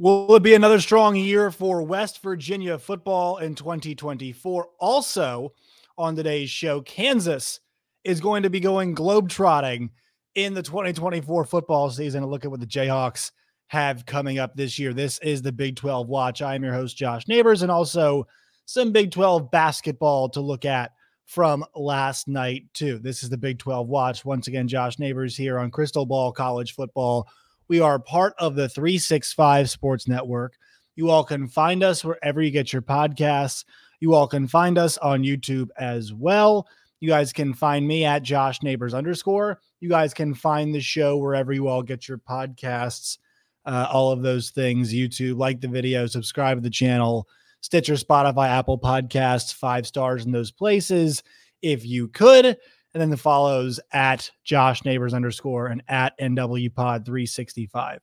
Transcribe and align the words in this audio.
Will 0.00 0.34
it 0.34 0.42
be 0.42 0.54
another 0.54 0.80
strong 0.80 1.14
year 1.14 1.50
for 1.50 1.82
West 1.82 2.22
Virginia 2.22 2.78
football 2.78 3.36
in 3.36 3.54
2024? 3.54 4.66
Also, 4.78 5.52
on 5.98 6.16
today's 6.16 6.48
show, 6.48 6.80
Kansas 6.80 7.60
is 8.02 8.18
going 8.18 8.44
to 8.44 8.48
be 8.48 8.60
going 8.60 8.94
globetrotting 8.94 9.90
in 10.36 10.54
the 10.54 10.62
2024 10.62 11.44
football 11.44 11.90
season. 11.90 12.24
Look 12.24 12.46
at 12.46 12.50
what 12.50 12.60
the 12.60 12.66
Jayhawks 12.66 13.32
have 13.66 14.06
coming 14.06 14.38
up 14.38 14.56
this 14.56 14.78
year. 14.78 14.94
This 14.94 15.18
is 15.18 15.42
the 15.42 15.52
Big 15.52 15.76
12 15.76 16.08
Watch. 16.08 16.40
I 16.40 16.54
am 16.54 16.64
your 16.64 16.72
host, 16.72 16.96
Josh 16.96 17.28
Neighbors, 17.28 17.60
and 17.60 17.70
also 17.70 18.26
some 18.64 18.92
Big 18.92 19.10
12 19.10 19.50
basketball 19.50 20.30
to 20.30 20.40
look 20.40 20.64
at 20.64 20.92
from 21.26 21.62
last 21.74 22.26
night, 22.26 22.64
too. 22.72 22.98
This 23.00 23.22
is 23.22 23.28
the 23.28 23.36
Big 23.36 23.58
12 23.58 23.86
Watch. 23.86 24.24
Once 24.24 24.48
again, 24.48 24.66
Josh 24.66 24.98
Neighbors 24.98 25.36
here 25.36 25.58
on 25.58 25.70
Crystal 25.70 26.06
Ball 26.06 26.32
College 26.32 26.74
Football 26.74 27.28
we 27.70 27.78
are 27.78 28.00
part 28.00 28.34
of 28.36 28.56
the 28.56 28.68
365 28.68 29.70
Sports 29.70 30.08
Network. 30.08 30.58
You 30.96 31.08
all 31.08 31.22
can 31.22 31.46
find 31.46 31.84
us 31.84 32.04
wherever 32.04 32.42
you 32.42 32.50
get 32.50 32.72
your 32.72 32.82
podcasts. 32.82 33.64
You 34.00 34.12
all 34.12 34.26
can 34.26 34.48
find 34.48 34.76
us 34.76 34.98
on 34.98 35.22
YouTube 35.22 35.68
as 35.78 36.12
well. 36.12 36.66
You 36.98 37.08
guys 37.08 37.32
can 37.32 37.54
find 37.54 37.86
me 37.86 38.04
at 38.04 38.24
Josh 38.24 38.60
Neighbors 38.64 38.92
underscore. 38.92 39.60
You 39.78 39.88
guys 39.88 40.12
can 40.12 40.34
find 40.34 40.74
the 40.74 40.80
show 40.80 41.16
wherever 41.16 41.52
you 41.52 41.68
all 41.68 41.84
get 41.84 42.08
your 42.08 42.18
podcasts, 42.18 43.18
uh, 43.64 43.86
all 43.88 44.10
of 44.10 44.22
those 44.22 44.50
things. 44.50 44.92
YouTube, 44.92 45.38
like 45.38 45.60
the 45.60 45.68
video, 45.68 46.08
subscribe 46.08 46.56
to 46.56 46.62
the 46.62 46.70
channel, 46.70 47.28
Stitcher, 47.60 47.94
Spotify, 47.94 48.48
Apple 48.48 48.80
Podcasts, 48.80 49.54
five 49.54 49.86
stars 49.86 50.26
in 50.26 50.32
those 50.32 50.50
places 50.50 51.22
if 51.62 51.86
you 51.86 52.08
could 52.08 52.56
and 52.94 53.00
then 53.00 53.10
the 53.10 53.16
follows 53.16 53.78
at 53.92 54.30
Josh 54.44 54.84
Neighbors 54.84 55.14
underscore 55.14 55.68
and 55.68 55.82
at 55.88 56.18
NW 56.18 56.74
Pod 56.74 57.04
365. 57.04 58.00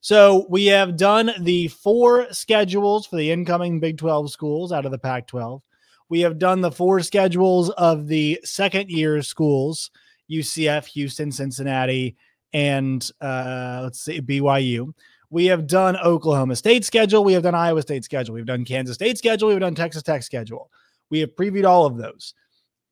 So 0.00 0.46
we 0.48 0.66
have 0.66 0.96
done 0.96 1.32
the 1.40 1.68
four 1.68 2.32
schedules 2.32 3.06
for 3.06 3.16
the 3.16 3.30
incoming 3.30 3.80
Big 3.80 3.98
12 3.98 4.30
schools 4.30 4.72
out 4.72 4.86
of 4.86 4.92
the 4.92 4.98
Pac 4.98 5.26
12. 5.26 5.60
We 6.08 6.20
have 6.20 6.38
done 6.38 6.60
the 6.60 6.70
four 6.70 7.00
schedules 7.00 7.70
of 7.70 8.06
the 8.06 8.40
second 8.44 8.90
year 8.90 9.22
schools 9.22 9.90
UCF, 10.30 10.84
Houston, 10.86 11.32
Cincinnati, 11.32 12.16
and 12.52 13.10
uh, 13.20 13.80
let's 13.82 14.00
see, 14.00 14.20
BYU. 14.20 14.92
We 15.30 15.46
have 15.46 15.66
done 15.66 15.96
Oklahoma 15.96 16.56
State 16.56 16.84
schedule. 16.84 17.24
We 17.24 17.34
have 17.34 17.42
done 17.42 17.54
Iowa 17.54 17.82
State 17.82 18.04
schedule. 18.04 18.34
We've 18.34 18.46
done 18.46 18.64
Kansas 18.64 18.94
State 18.94 19.18
schedule. 19.18 19.48
We've 19.48 19.60
done 19.60 19.74
Texas 19.74 20.02
Tech 20.02 20.22
schedule. 20.22 20.70
We 21.10 21.20
have 21.20 21.34
previewed 21.34 21.66
all 21.66 21.86
of 21.86 21.96
those 21.96 22.34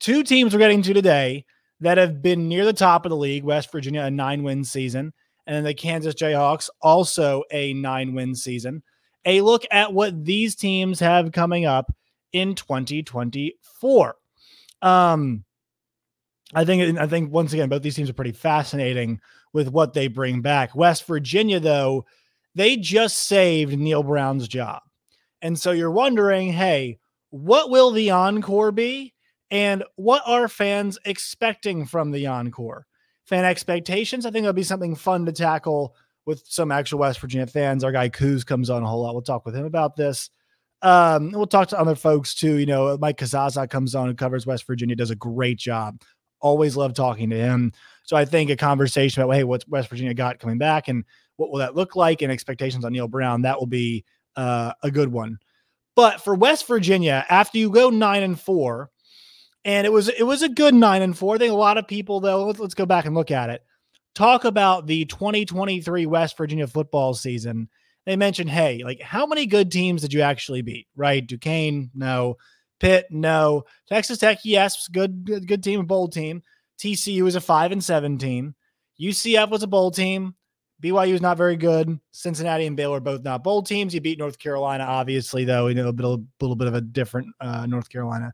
two 0.00 0.22
teams 0.22 0.52
we're 0.52 0.58
getting 0.58 0.82
to 0.82 0.94
today 0.94 1.44
that 1.80 1.98
have 1.98 2.22
been 2.22 2.48
near 2.48 2.64
the 2.64 2.72
top 2.72 3.04
of 3.04 3.10
the 3.10 3.16
league 3.16 3.44
West 3.44 3.70
Virginia, 3.70 4.02
a 4.02 4.10
nine 4.10 4.42
win 4.42 4.64
season, 4.64 5.12
and 5.46 5.56
then 5.56 5.64
the 5.64 5.74
Kansas 5.74 6.14
Jayhawks, 6.14 6.68
also 6.80 7.44
a 7.50 7.72
nine 7.74 8.14
win 8.14 8.34
season. 8.34 8.82
A 9.24 9.40
look 9.40 9.64
at 9.70 9.92
what 9.92 10.24
these 10.24 10.54
teams 10.54 11.00
have 11.00 11.32
coming 11.32 11.66
up 11.66 11.92
in 12.32 12.54
2024. 12.54 14.16
Um, 14.82 15.44
I 16.54 16.64
think 16.64 16.98
I 16.98 17.06
think 17.06 17.32
once 17.32 17.52
again 17.52 17.68
both 17.68 17.82
these 17.82 17.96
teams 17.96 18.08
are 18.08 18.14
pretty 18.14 18.32
fascinating 18.32 19.20
with 19.52 19.68
what 19.68 19.94
they 19.94 20.06
bring 20.06 20.42
back. 20.42 20.74
West 20.74 21.06
Virginia, 21.06 21.58
though, 21.58 22.04
they 22.54 22.76
just 22.76 23.24
saved 23.24 23.76
Neal 23.76 24.02
Brown's 24.02 24.46
job, 24.46 24.82
and 25.42 25.58
so 25.58 25.72
you're 25.72 25.90
wondering, 25.90 26.52
hey, 26.52 26.98
what 27.30 27.70
will 27.70 27.90
the 27.90 28.10
encore 28.10 28.70
be? 28.70 29.12
And 29.50 29.84
what 29.96 30.22
are 30.26 30.48
fans 30.48 30.98
expecting 31.04 31.86
from 31.86 32.10
the 32.10 32.26
encore? 32.26 32.86
Fan 33.24 33.44
expectations, 33.44 34.24
I 34.24 34.30
think 34.30 34.44
that'll 34.44 34.52
be 34.52 34.62
something 34.62 34.94
fun 34.94 35.26
to 35.26 35.32
tackle 35.32 35.94
with 36.26 36.42
some 36.46 36.72
actual 36.72 37.00
West 37.00 37.20
Virginia 37.20 37.46
fans. 37.46 37.84
Our 37.84 37.92
guy 37.92 38.08
Coos 38.08 38.44
comes 38.44 38.70
on 38.70 38.82
a 38.82 38.86
whole 38.86 39.02
lot. 39.02 39.14
We'll 39.14 39.22
talk 39.22 39.46
with 39.46 39.54
him 39.54 39.64
about 39.64 39.96
this. 39.96 40.30
Um, 40.82 41.32
we'll 41.32 41.46
talk 41.46 41.68
to 41.68 41.80
other 41.80 41.94
folks 41.94 42.34
too. 42.34 42.56
You 42.56 42.66
know, 42.66 42.98
Mike 43.00 43.18
Kazaza 43.18 43.68
comes 43.68 43.94
on 43.94 44.08
and 44.08 44.18
covers 44.18 44.46
West 44.46 44.66
Virginia, 44.66 44.94
does 44.94 45.10
a 45.10 45.16
great 45.16 45.58
job. 45.58 46.02
Always 46.40 46.76
love 46.76 46.94
talking 46.94 47.30
to 47.30 47.36
him. 47.36 47.72
So 48.04 48.16
I 48.16 48.24
think 48.24 48.50
a 48.50 48.56
conversation 48.56 49.22
about, 49.22 49.34
hey, 49.34 49.44
what's 49.44 49.66
West 49.66 49.88
Virginia 49.88 50.14
got 50.14 50.38
coming 50.38 50.58
back 50.58 50.88
and 50.88 51.04
what 51.36 51.50
will 51.50 51.58
that 51.58 51.74
look 51.74 51.96
like 51.96 52.22
and 52.22 52.30
expectations 52.30 52.84
on 52.84 52.92
Neal 52.92 53.08
Brown, 53.08 53.42
that 53.42 53.58
will 53.58 53.66
be 53.66 54.04
uh, 54.36 54.72
a 54.82 54.90
good 54.90 55.10
one. 55.10 55.38
But 55.96 56.20
for 56.20 56.34
West 56.34 56.66
Virginia, 56.66 57.24
after 57.28 57.58
you 57.58 57.70
go 57.70 57.88
nine 57.88 58.22
and 58.22 58.38
four, 58.38 58.90
and 59.66 59.84
it 59.84 59.92
was 59.92 60.08
it 60.08 60.22
was 60.22 60.42
a 60.42 60.48
good 60.48 60.74
nine 60.74 61.02
and 61.02 61.18
four. 61.18 61.34
I 61.34 61.38
think 61.38 61.52
a 61.52 61.56
lot 61.56 61.76
of 61.76 61.88
people 61.88 62.20
though. 62.20 62.46
Let's, 62.46 62.60
let's 62.60 62.74
go 62.74 62.86
back 62.86 63.04
and 63.04 63.16
look 63.16 63.32
at 63.32 63.50
it. 63.50 63.62
Talk 64.14 64.44
about 64.44 64.86
the 64.86 65.04
2023 65.06 66.06
West 66.06 66.38
Virginia 66.38 66.68
football 66.68 67.12
season. 67.12 67.68
They 68.06 68.14
mentioned, 68.14 68.48
hey, 68.48 68.82
like 68.84 69.02
how 69.02 69.26
many 69.26 69.44
good 69.44 69.72
teams 69.72 70.02
did 70.02 70.12
you 70.12 70.20
actually 70.20 70.62
beat? 70.62 70.86
Right? 70.94 71.26
Duquesne, 71.26 71.90
no. 71.94 72.36
Pitt, 72.78 73.06
no. 73.10 73.64
Texas 73.88 74.18
Tech, 74.18 74.38
yes, 74.44 74.86
good, 74.88 75.46
good, 75.46 75.64
team, 75.64 75.84
bowl 75.84 76.08
team. 76.08 76.42
TCU 76.78 77.22
was 77.22 77.34
a 77.34 77.40
five 77.40 77.72
and 77.72 77.82
seven 77.82 78.18
team. 78.18 78.54
UCF 79.00 79.50
was 79.50 79.64
a 79.64 79.66
bowl 79.66 79.90
team. 79.90 80.36
BYU 80.80 81.14
is 81.14 81.22
not 81.22 81.38
very 81.38 81.56
good. 81.56 81.98
Cincinnati 82.12 82.66
and 82.66 82.76
Baylor 82.76 83.00
both 83.00 83.24
not 83.24 83.42
bowl 83.42 83.62
teams. 83.62 83.94
You 83.94 84.00
beat 84.00 84.18
North 84.18 84.38
Carolina, 84.38 84.84
obviously, 84.84 85.44
though. 85.44 85.66
You 85.66 85.74
know, 85.74 85.88
a 85.88 85.90
little 85.90 86.56
bit 86.56 86.68
of 86.68 86.74
a 86.74 86.82
different 86.82 87.28
uh, 87.40 87.66
North 87.66 87.88
Carolina 87.88 88.32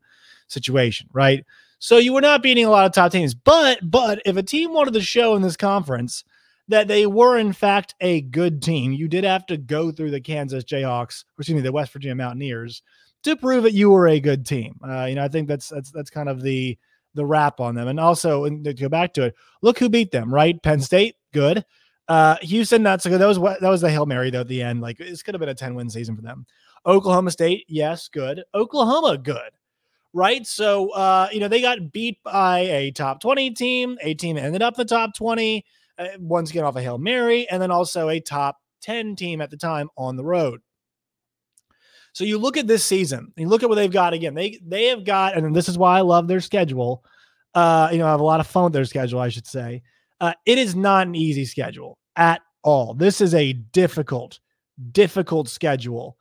situation, 0.53 1.09
right? 1.13 1.45
So 1.83 1.99
you 1.99 2.13
were 2.13 2.21
not 2.21 2.45
beating 2.45 2.65
a 2.65 2.71
lot 2.71 2.87
of 2.87 2.93
top 2.93 3.11
teams. 3.11 3.35
But 3.35 3.81
but 3.83 4.23
if 4.25 4.37
a 4.37 4.43
team 4.43 4.73
wanted 4.73 4.95
to 4.95 5.01
show 5.01 5.35
in 5.35 5.43
this 5.43 5.57
conference 5.57 6.23
that 6.69 6.87
they 6.87 7.07
were 7.07 7.37
in 7.37 7.53
fact 7.53 7.97
a 8.01 8.21
good 8.21 8.63
team, 8.63 8.93
you 8.93 9.09
did 9.09 9.25
have 9.25 9.45
to 9.47 9.57
go 9.57 9.91
through 9.91 10.13
the 10.13 10.21
Kansas 10.21 10.63
Jayhawks, 10.63 11.25
or 11.25 11.41
excuse 11.41 11.57
me, 11.57 11.61
the 11.61 11.73
West 11.73 11.93
Virginia 11.93 12.15
Mountaineers 12.15 12.83
to 13.25 13.35
prove 13.35 13.65
that 13.65 13.73
you 13.73 13.91
were 13.91 14.07
a 14.07 14.21
good 14.21 14.47
team. 14.47 14.79
Uh, 14.87 15.07
you 15.07 15.17
know, 15.17 15.25
I 15.25 15.29
think 15.29 15.49
that's 15.49 15.69
that's 15.69 15.91
that's 15.91 16.09
kind 16.09 16.29
of 16.29 16.41
the 16.41 16.79
the 17.15 17.27
wrap 17.27 17.59
on 17.59 17.75
them. 17.75 17.89
And 17.89 17.99
also, 17.99 18.45
and 18.45 18.65
to 18.65 18.75
go 18.75 18.89
back 18.89 19.13
to 19.15 19.25
it, 19.25 19.34
look 19.61 19.77
who 19.81 19.89
beat 19.89 20.13
them, 20.13 20.33
right? 20.33 20.63
Penn 20.63 20.81
State, 20.81 21.17
good. 21.33 21.65
Uh, 22.07 22.37
Houston, 22.43 22.84
not 22.84 23.03
so 23.03 23.11
good. 23.11 23.21
That 23.21 23.27
was 23.27 23.41
what 23.41 23.61
that 23.61 23.69
was 23.69 23.81
the 23.81 23.91
Hail 23.91 24.07
Mary 24.07 24.31
though 24.31 24.43
at 24.43 24.49
the 24.49 24.63
end. 24.63 24.83
Like 24.83 24.99
this 24.99 25.25
could 25.25 25.34
have 25.34 25.41
been 25.41 25.49
a 25.49 25.55
10 25.55 25.75
win 25.75 25.91
season 25.91 26.15
for 26.15 26.22
them. 26.22 26.47
Oklahoma 26.87 27.33
State, 27.33 27.65
yes, 27.66 28.07
good. 28.07 28.45
Oklahoma, 28.55 29.19
good 29.19 29.51
right? 30.12 30.47
So, 30.47 30.91
uh, 30.91 31.28
you 31.32 31.41
know, 31.41 31.48
they 31.48 31.60
got 31.60 31.92
beat 31.92 32.22
by 32.22 32.60
a 32.60 32.91
top 32.91 33.20
20 33.20 33.50
team, 33.53 33.98
a 34.03 34.14
team 34.14 34.36
ended 34.36 34.62
up 34.62 34.76
the 34.76 34.84
top 34.84 35.14
20, 35.16 35.64
uh, 35.98 36.09
once 36.18 36.50
again 36.50 36.64
off 36.64 36.76
a 36.76 36.82
Hail 36.82 36.98
Mary, 36.98 37.48
and 37.48 37.60
then 37.60 37.70
also 37.70 38.09
a 38.09 38.20
top 38.20 38.59
10 38.82 39.16
team 39.16 39.41
at 39.41 39.50
the 39.50 39.56
time 39.56 39.88
on 39.97 40.16
the 40.16 40.24
road. 40.24 40.60
So 42.12 42.24
you 42.24 42.38
look 42.38 42.56
at 42.56 42.66
this 42.66 42.84
season, 42.84 43.32
you 43.36 43.48
look 43.48 43.62
at 43.62 43.68
what 43.68 43.76
they've 43.76 43.91
got 43.91 44.12
again. 44.12 44.34
They 44.34 44.60
they 44.66 44.86
have 44.88 45.04
got, 45.04 45.34
and 45.34 45.56
this 45.56 45.68
is 45.68 45.78
why 45.78 45.97
I 45.97 46.03
love 46.03 46.28
their 46.28 46.41
schedule. 46.41 47.03
Uh, 47.54 47.88
you 47.91 47.98
know, 47.98 48.06
I 48.06 48.10
have 48.10 48.20
a 48.20 48.24
lot 48.24 48.41
of 48.41 48.47
fun 48.47 48.64
with 48.64 48.72
their 48.74 48.84
schedule, 48.84 49.18
I 49.18 49.30
should 49.30 49.47
say. 49.47 49.82
Uh, 50.20 50.34
it 50.44 50.59
is 50.59 50.76
not 50.76 51.06
an 51.06 51.14
easy 51.14 51.47
schedule 51.47 51.98
at 52.16 52.42
all. 52.62 52.92
This 52.94 53.20
is 53.22 53.34
a 53.34 53.54
difficult, 53.54 54.41
difficult 54.92 55.48
schedule 55.48 56.18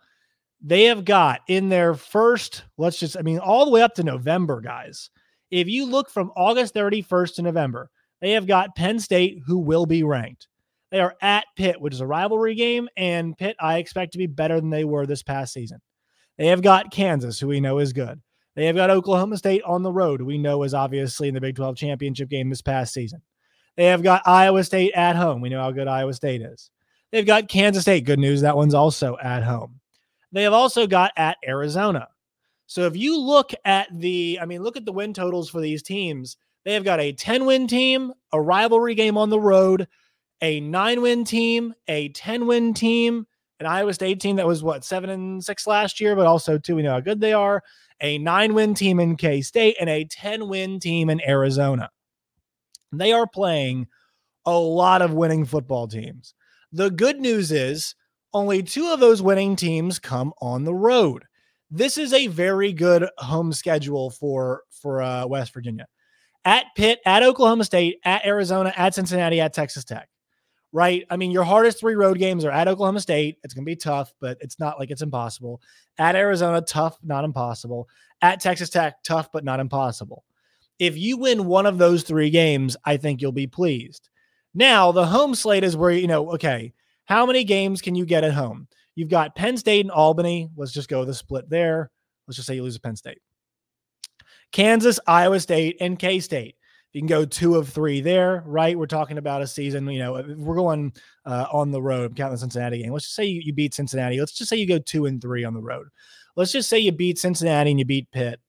they 0.61 0.85
have 0.85 1.05
got 1.05 1.41
in 1.47 1.69
their 1.69 1.93
first, 1.93 2.63
let's 2.77 2.99
just, 2.99 3.17
I 3.17 3.21
mean, 3.21 3.39
all 3.39 3.65
the 3.65 3.71
way 3.71 3.81
up 3.81 3.95
to 3.95 4.03
November, 4.03 4.61
guys. 4.61 5.09
If 5.49 5.67
you 5.67 5.85
look 5.85 6.09
from 6.09 6.31
August 6.35 6.75
31st 6.75 7.35
to 7.35 7.41
November, 7.41 7.89
they 8.21 8.31
have 8.31 8.47
got 8.47 8.75
Penn 8.75 8.99
State, 8.99 9.39
who 9.45 9.57
will 9.57 9.85
be 9.85 10.03
ranked. 10.03 10.47
They 10.91 10.99
are 10.99 11.15
at 11.21 11.45
Pitt, 11.55 11.81
which 11.81 11.93
is 11.93 12.01
a 12.01 12.07
rivalry 12.07 12.55
game, 12.55 12.89
and 12.95 13.37
Pitt 13.37 13.55
I 13.59 13.77
expect 13.77 14.11
to 14.11 14.17
be 14.17 14.27
better 14.27 14.59
than 14.59 14.69
they 14.69 14.85
were 14.85 15.05
this 15.05 15.23
past 15.23 15.53
season. 15.53 15.81
They 16.37 16.47
have 16.47 16.61
got 16.61 16.91
Kansas, 16.91 17.39
who 17.39 17.47
we 17.47 17.59
know 17.59 17.79
is 17.79 17.93
good. 17.93 18.21
They 18.55 18.65
have 18.65 18.75
got 18.75 18.89
Oklahoma 18.89 19.37
State 19.37 19.63
on 19.63 19.83
the 19.83 19.91
road, 19.91 20.21
we 20.21 20.37
know 20.37 20.63
is 20.63 20.73
obviously 20.73 21.27
in 21.27 21.33
the 21.33 21.41
Big 21.41 21.55
12 21.55 21.75
championship 21.77 22.29
game 22.29 22.49
this 22.49 22.61
past 22.61 22.93
season. 22.93 23.21
They 23.77 23.85
have 23.85 24.03
got 24.03 24.27
Iowa 24.27 24.63
State 24.63 24.93
at 24.93 25.15
home. 25.15 25.41
We 25.41 25.49
know 25.49 25.61
how 25.61 25.71
good 25.71 25.87
Iowa 25.87 26.13
State 26.13 26.41
is. 26.41 26.69
They've 27.11 27.25
got 27.25 27.47
Kansas 27.47 27.83
State. 27.83 28.05
Good 28.05 28.19
news, 28.19 28.41
that 28.41 28.55
one's 28.55 28.73
also 28.73 29.17
at 29.21 29.43
home. 29.43 29.80
They 30.31 30.43
have 30.43 30.53
also 30.53 30.87
got 30.87 31.11
at 31.17 31.37
Arizona. 31.45 32.07
So 32.67 32.85
if 32.85 32.95
you 32.95 33.19
look 33.19 33.51
at 33.65 33.87
the, 33.91 34.39
I 34.41 34.45
mean, 34.45 34.63
look 34.63 34.77
at 34.77 34.85
the 34.85 34.93
win 34.93 35.13
totals 35.13 35.49
for 35.49 35.59
these 35.59 35.83
teams. 35.83 36.37
They 36.63 36.73
have 36.73 36.83
got 36.83 36.99
a 36.99 37.11
10 37.11 37.45
win 37.45 37.67
team, 37.67 38.13
a 38.31 38.39
rivalry 38.41 38.95
game 38.95 39.17
on 39.17 39.29
the 39.29 39.39
road, 39.39 39.87
a 40.41 40.59
nine 40.61 41.01
win 41.01 41.25
team, 41.25 41.73
a 41.87 42.09
10 42.09 42.47
win 42.47 42.73
team, 42.73 43.27
an 43.59 43.65
Iowa 43.65 43.93
State 43.93 44.19
team 44.19 44.37
that 44.37 44.47
was 44.47 44.63
what, 44.63 44.83
seven 44.85 45.09
and 45.09 45.43
six 45.43 45.67
last 45.67 45.99
year, 45.99 46.15
but 46.15 46.25
also, 46.25 46.57
too, 46.57 46.75
we 46.75 46.81
know 46.81 46.93
how 46.93 46.99
good 46.99 47.19
they 47.19 47.33
are, 47.33 47.63
a 47.99 48.17
nine 48.17 48.53
win 48.53 48.73
team 48.73 48.99
in 48.99 49.17
K 49.17 49.41
State, 49.41 49.75
and 49.79 49.89
a 49.89 50.05
10 50.05 50.47
win 50.47 50.79
team 50.79 51.09
in 51.09 51.21
Arizona. 51.27 51.89
They 52.91 53.11
are 53.11 53.27
playing 53.27 53.87
a 54.45 54.57
lot 54.57 55.01
of 55.01 55.13
winning 55.13 55.45
football 55.45 55.87
teams. 55.87 56.33
The 56.71 56.89
good 56.89 57.19
news 57.19 57.51
is 57.51 57.95
only 58.33 58.63
two 58.63 58.91
of 58.91 58.99
those 58.99 59.21
winning 59.21 59.55
teams 59.55 59.99
come 59.99 60.33
on 60.41 60.63
the 60.63 60.73
road. 60.73 61.23
This 61.69 61.97
is 61.97 62.13
a 62.13 62.27
very 62.27 62.73
good 62.73 63.07
home 63.17 63.53
schedule 63.53 64.09
for 64.09 64.63
for 64.69 65.01
uh, 65.01 65.25
West 65.25 65.53
Virginia. 65.53 65.87
At 66.43 66.65
Pitt, 66.75 66.99
at 67.05 67.23
Oklahoma 67.23 67.63
State, 67.63 67.99
at 68.03 68.25
Arizona, 68.25 68.73
at 68.75 68.95
Cincinnati, 68.95 69.39
at 69.39 69.53
Texas 69.53 69.85
Tech. 69.85 70.09
Right? 70.73 71.05
I 71.09 71.17
mean, 71.17 71.31
your 71.31 71.43
hardest 71.43 71.79
three 71.79 71.95
road 71.95 72.17
games 72.17 72.45
are 72.45 72.51
at 72.51 72.67
Oklahoma 72.67 73.01
State. 73.01 73.37
It's 73.43 73.53
going 73.53 73.65
to 73.65 73.69
be 73.69 73.75
tough, 73.75 74.13
but 74.21 74.37
it's 74.39 74.57
not 74.57 74.79
like 74.79 74.89
it's 74.89 75.01
impossible. 75.01 75.61
At 75.97 76.15
Arizona, 76.15 76.61
tough, 76.61 76.97
not 77.03 77.25
impossible. 77.25 77.89
At 78.21 78.39
Texas 78.39 78.69
Tech, 78.69 79.03
tough, 79.03 79.31
but 79.33 79.43
not 79.43 79.59
impossible. 79.59 80.23
If 80.79 80.97
you 80.97 81.17
win 81.17 81.45
one 81.45 81.65
of 81.65 81.77
those 81.77 82.03
three 82.03 82.29
games, 82.29 82.77
I 82.85 82.97
think 82.97 83.21
you'll 83.21 83.33
be 83.33 83.47
pleased. 83.47 84.09
Now, 84.53 84.91
the 84.91 85.05
home 85.05 85.35
slate 85.35 85.63
is 85.63 85.77
where, 85.77 85.91
you 85.91 86.07
know, 86.07 86.31
okay, 86.31 86.73
how 87.05 87.25
many 87.25 87.43
games 87.43 87.81
can 87.81 87.95
you 87.95 88.05
get 88.05 88.23
at 88.23 88.33
home? 88.33 88.67
You've 88.95 89.09
got 89.09 89.35
Penn 89.35 89.57
State 89.57 89.81
and 89.81 89.91
Albany. 89.91 90.49
Let's 90.55 90.71
just 90.71 90.89
go 90.89 90.99
with 90.99 91.09
a 91.09 91.13
split 91.13 91.49
there. 91.49 91.89
Let's 92.27 92.35
just 92.35 92.47
say 92.47 92.55
you 92.55 92.63
lose 92.63 92.75
to 92.75 92.81
Penn 92.81 92.95
State. 92.95 93.19
Kansas, 94.51 94.99
Iowa 95.07 95.39
State, 95.39 95.77
and 95.79 95.97
K 95.97 96.19
State. 96.19 96.55
You 96.93 96.99
can 96.99 97.07
go 97.07 97.23
two 97.23 97.55
of 97.55 97.69
three 97.69 98.01
there, 98.01 98.43
right? 98.45 98.77
We're 98.77 98.85
talking 98.85 99.17
about 99.17 99.41
a 99.41 99.47
season, 99.47 99.89
you 99.89 99.99
know, 99.99 100.13
we're 100.37 100.55
going 100.55 100.91
uh, 101.25 101.45
on 101.51 101.71
the 101.71 101.81
road, 101.81 102.17
counting 102.17 102.33
the 102.33 102.39
Cincinnati 102.39 102.81
game. 102.81 102.91
Let's 102.91 103.05
just 103.05 103.15
say 103.15 103.25
you, 103.25 103.41
you 103.45 103.53
beat 103.53 103.73
Cincinnati. 103.73 104.19
Let's 104.19 104.33
just 104.33 104.49
say 104.49 104.57
you 104.57 104.67
go 104.67 104.77
two 104.77 105.05
and 105.05 105.21
three 105.21 105.45
on 105.45 105.53
the 105.53 105.61
road. 105.61 105.87
Let's 106.35 106.51
just 106.51 106.67
say 106.67 106.79
you 106.79 106.91
beat 106.91 107.17
Cincinnati 107.17 107.71
and 107.71 107.79
you 107.79 107.85
beat 107.85 108.11
Pitt, 108.11 108.41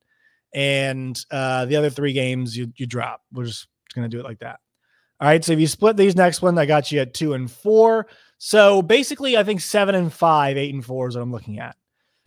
and 0.53 1.19
uh, 1.31 1.67
the 1.67 1.77
other 1.77 1.91
three 1.91 2.13
games 2.13 2.57
you, 2.57 2.73
you 2.77 2.87
drop. 2.87 3.23
We're 3.33 3.45
just 3.45 3.69
going 3.95 4.11
to 4.11 4.15
do 4.15 4.21
it 4.21 4.25
like 4.25 4.41
that. 4.41 4.59
All 5.23 5.29
right. 5.29 5.45
So 5.45 5.53
if 5.53 5.61
you 5.61 5.69
split 5.69 5.97
these 5.97 6.17
next 6.17 6.43
one, 6.43 6.59
I 6.59 6.67
got 6.67 6.91
you 6.91 6.99
at 6.99 7.15
two 7.15 7.35
and 7.35 7.49
four. 7.49 8.09
So 8.39 8.83
basically, 8.83 9.37
I 9.37 9.45
think 9.45 9.61
seven 9.61 9.95
and 9.95 10.13
five, 10.13 10.57
eight 10.57 10.75
and 10.75 10.85
four 10.85 11.07
is 11.07 11.15
what 11.15 11.23
I'm 11.23 11.31
looking 11.31 11.61
at 11.61 11.77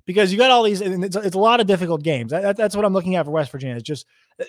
because 0.06 0.32
you 0.32 0.38
got 0.38 0.50
all 0.50 0.64
these, 0.64 0.80
and 0.80 1.04
it's, 1.04 1.18
it's 1.18 1.36
a 1.36 1.40
lot 1.40 1.60
of 1.60 1.68
difficult 1.68 2.04
games. 2.04 2.32
That, 2.32 2.56
that's 2.56 2.74
what 2.74 2.86
I'm 2.86 2.94
looking 2.94 3.18
at 3.18 3.26
for 3.26 3.32
West 3.32 3.52
Virginia. 3.52 3.76
It's 3.76 3.84
just 3.84 4.06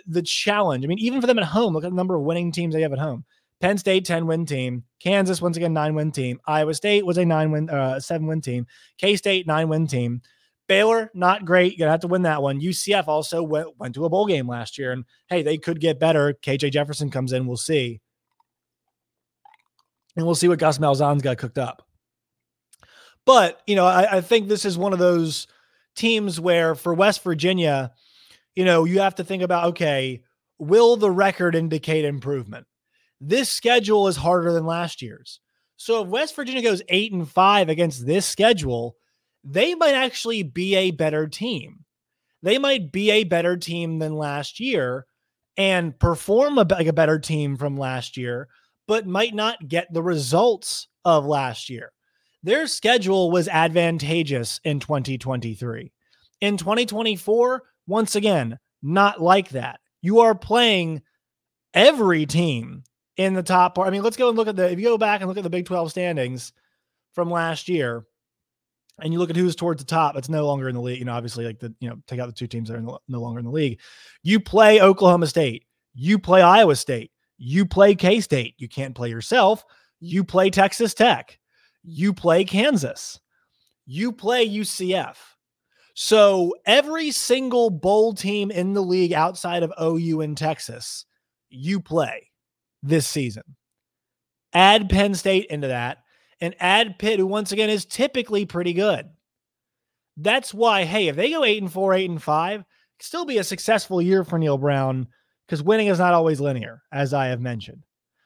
the 0.07 0.23
challenge. 0.23 0.85
I 0.85 0.87
mean, 0.87 1.01
even 1.01 1.21
for 1.21 1.27
them 1.27 1.41
at 1.41 1.45
home, 1.45 1.75
look 1.75 1.83
at 1.83 1.91
the 1.91 1.97
number 1.97 2.15
of 2.15 2.23
winning 2.23 2.53
teams 2.53 2.73
they 2.73 2.83
have 2.83 2.93
at 2.93 3.01
home. 3.01 3.25
Penn 3.61 3.79
State, 3.79 4.05
10 4.05 4.29
win 4.29 4.47
team. 4.47 4.85
Kansas, 5.03 5.43
once 5.43 5.57
again, 5.57 5.73
nine 5.73 5.97
win 5.97 6.13
team. 6.13 6.39
Iowa 6.47 6.73
State 6.73 7.05
was 7.05 7.19
a 7.19 7.25
nine 7.25 7.51
win, 7.51 7.69
uh, 7.69 7.99
seven 7.99 8.29
win 8.29 8.43
team. 8.43 8.69
K 8.99 9.17
State, 9.17 9.49
nine 9.49 9.69
win 9.69 9.89
team. 9.89 10.23
Baylor, 10.69 11.11
not 11.15 11.45
great. 11.45 11.73
You're 11.73 11.87
going 11.87 11.89
to 11.89 11.95
have 11.95 12.01
to 12.03 12.07
win 12.07 12.23
that 12.23 12.43
one. 12.43 12.61
UCF 12.61 13.09
also 13.09 13.43
went, 13.43 13.77
went 13.77 13.97
to 13.97 14.05
a 14.05 14.09
bowl 14.09 14.27
game 14.27 14.47
last 14.47 14.79
year. 14.79 14.93
And 14.93 15.05
hey, 15.29 15.43
they 15.43 15.59
could 15.59 15.81
get 15.81 15.99
better. 15.99 16.33
KJ 16.43 16.71
Jefferson 16.71 17.11
comes 17.11 17.33
in. 17.33 17.47
We'll 17.49 17.57
see 17.57 18.01
and 20.17 20.25
we'll 20.25 20.35
see 20.35 20.49
what 20.49 20.59
Gus 20.59 20.79
Malzahn's 20.79 21.23
got 21.23 21.39
cooked 21.39 21.59
up. 21.59 21.87
But, 23.25 23.61
you 23.67 23.77
know, 23.77 23.87
I, 23.87 24.19
I, 24.19 24.21
think 24.21 24.49
this 24.49 24.65
is 24.65 24.79
one 24.79 24.93
of 24.93 24.99
those 24.99 25.49
teams 25.97 26.41
where 26.41 26.75
for 26.75 26.95
West 26.95 27.23
Virginia, 27.25 27.93
you 28.55 28.65
know, 28.65 28.85
you 28.85 29.01
have 29.01 29.17
to 29.17 29.25
think 29.25 29.43
about 29.43 29.71
okay, 29.71 30.23
will 30.59 30.97
the 30.97 31.11
record 31.11 31.55
indicate 31.55 32.05
improvement? 32.05 32.67
This 33.21 33.51
schedule 33.51 34.09
is 34.09 34.17
harder 34.17 34.53
than 34.53 34.65
last 34.65 35.03
year's. 35.03 35.41
So 35.77 36.03
if 36.03 36.09
West 36.09 36.37
Virginia 36.37 36.63
goes 36.63 36.83
eight 36.89 37.13
and 37.13 37.29
five 37.29 37.69
against 37.69 38.07
this 38.07 38.27
schedule, 38.27 38.97
they 39.45 39.75
might 39.75 39.95
actually 39.95 40.43
be 40.43 40.77
a 40.77 40.91
better 40.91 41.27
team. 41.27 41.85
They 42.43 42.59
might 42.59 42.93
be 42.93 43.11
a 43.11 43.25
better 43.25 43.57
team 43.57 43.99
than 43.99 44.15
last 44.15 44.61
year 44.61 45.07
and 45.57 45.99
perform 45.99 46.59
a, 46.59 46.67
like 46.69 46.87
a 46.87 46.93
better 46.93 47.19
team 47.19 47.57
from 47.57 47.77
last 47.77 48.17
year 48.17 48.49
but 48.87 49.07
might 49.07 49.35
not 49.35 49.69
get 49.69 49.93
the 49.93 50.03
results 50.03 50.89
of 51.05 51.27
last 51.27 51.69
year. 51.71 51.93
Their 52.43 52.67
schedule 52.67 53.31
was 53.31 53.49
advantageous 53.49 54.61
in 54.65 54.79
2023. 54.81 55.93
In 56.41 56.57
2024, 56.57 57.63
once 57.87 58.15
again, 58.15 58.59
not 58.83 59.21
like 59.21 59.51
that. 59.51 59.81
You 60.03 60.21
are 60.21 60.35
playing 60.35 61.03
every 61.75 62.27
team 62.27 62.85
in 63.17 63.35
the 63.35 63.43
top 63.43 63.75
part. 63.75 63.89
I 63.89 63.91
mean, 63.91 64.03
let's 64.03 64.17
go 64.17 64.29
and 64.29 64.37
look 64.37 64.49
at 64.49 64.57
the, 64.57 64.71
if 64.71 64.79
you 64.79 64.87
go 64.87 64.99
back 64.99 65.21
and 65.21 65.29
look 65.29 65.39
at 65.39 65.43
the 65.43 65.51
Big 65.51 65.67
12 65.67 65.91
standings 65.91 66.53
from 67.15 67.31
last 67.31 67.69
year, 67.69 68.05
and 69.01 69.13
you 69.13 69.19
look 69.19 69.31
at 69.31 69.37
who's 69.37 69.57
towards 69.57 69.83
the 69.83 69.87
top, 69.87 70.17
it's 70.17 70.29
no 70.29 70.47
longer 70.47 70.69
in 70.69 70.75
the 70.75 70.81
league. 70.81 70.99
You 70.99 71.05
know, 71.05 71.13
obviously, 71.13 71.45
like 71.45 71.59
the, 71.59 71.75
you 71.81 71.89
know, 71.89 71.97
take 72.07 72.19
out 72.19 72.27
the 72.27 72.33
two 72.33 72.47
teams 72.47 72.69
that 72.69 72.77
are 72.77 72.81
no, 72.81 72.99
no 73.09 73.21
longer 73.21 73.39
in 73.39 73.45
the 73.45 73.51
league. 73.51 73.81
You 74.23 74.41
play 74.41 74.81
Oklahoma 74.81 75.27
State, 75.27 75.65
you 75.95 76.19
play 76.19 76.41
Iowa 76.41 76.77
State, 76.77 77.11
you 77.39 77.67
play 77.67 77.95
K 77.95 78.21
State. 78.21 78.55
You 78.59 78.69
can't 78.69 78.95
play 78.95 79.11
yourself. 79.11 79.65
You 80.01 80.25
play 80.25 80.51
Texas 80.51 80.95
Tech. 80.95 81.39
You 81.83 82.13
play 82.13 82.45
Kansas. 82.45 83.21
You 83.87 84.13
play 84.13 84.49
UCF. 84.49 85.17
So 85.95 86.55
every 86.67 87.11
single 87.11 87.71
bowl 87.71 88.13
team 88.13 88.51
in 88.51 88.75
the 88.75 88.83
league 88.83 89.13
outside 89.13 89.63
of 89.63 89.73
OU 89.81 90.21
in 90.21 90.35
Texas, 90.35 91.07
you 91.49 91.81
play 91.81 92.31
this 92.83 93.07
season. 93.07 93.45
Add 94.53 94.91
Penn 94.91 95.15
State 95.15 95.47
into 95.47 95.69
that 95.69 95.99
and 96.41 96.55
add 96.61 96.99
Pitt, 96.99 97.19
who 97.19 97.27
once 97.27 97.53
again 97.53 97.71
is 97.71 97.85
typically 97.87 98.45
pretty 98.45 98.73
good. 98.75 99.09
That's 100.19 100.53
why, 100.53 100.85
hey, 100.85 101.09
if 101.09 101.17
they 101.17 101.31
go 101.31 101.45
eight 101.45 101.63
and 101.63 101.73
four, 101.73 101.95
eight 101.95 102.11
and 102.11 102.23
five, 102.23 102.65
still 103.01 103.25
be 103.25 103.39
a 103.39 103.45
successful 103.45 104.01
year 104.01 104.25
for 104.25 104.39
Neal 104.39 104.59
Brown 104.59 105.09
because 105.47 105.63
winning 105.63 105.87
is 105.87 105.99
not 105.99 106.15
always 106.15 106.41
linear, 106.41 106.83
as 106.93 107.15
I 107.15 107.27
have 107.27 107.41
mentioned. 107.41 107.83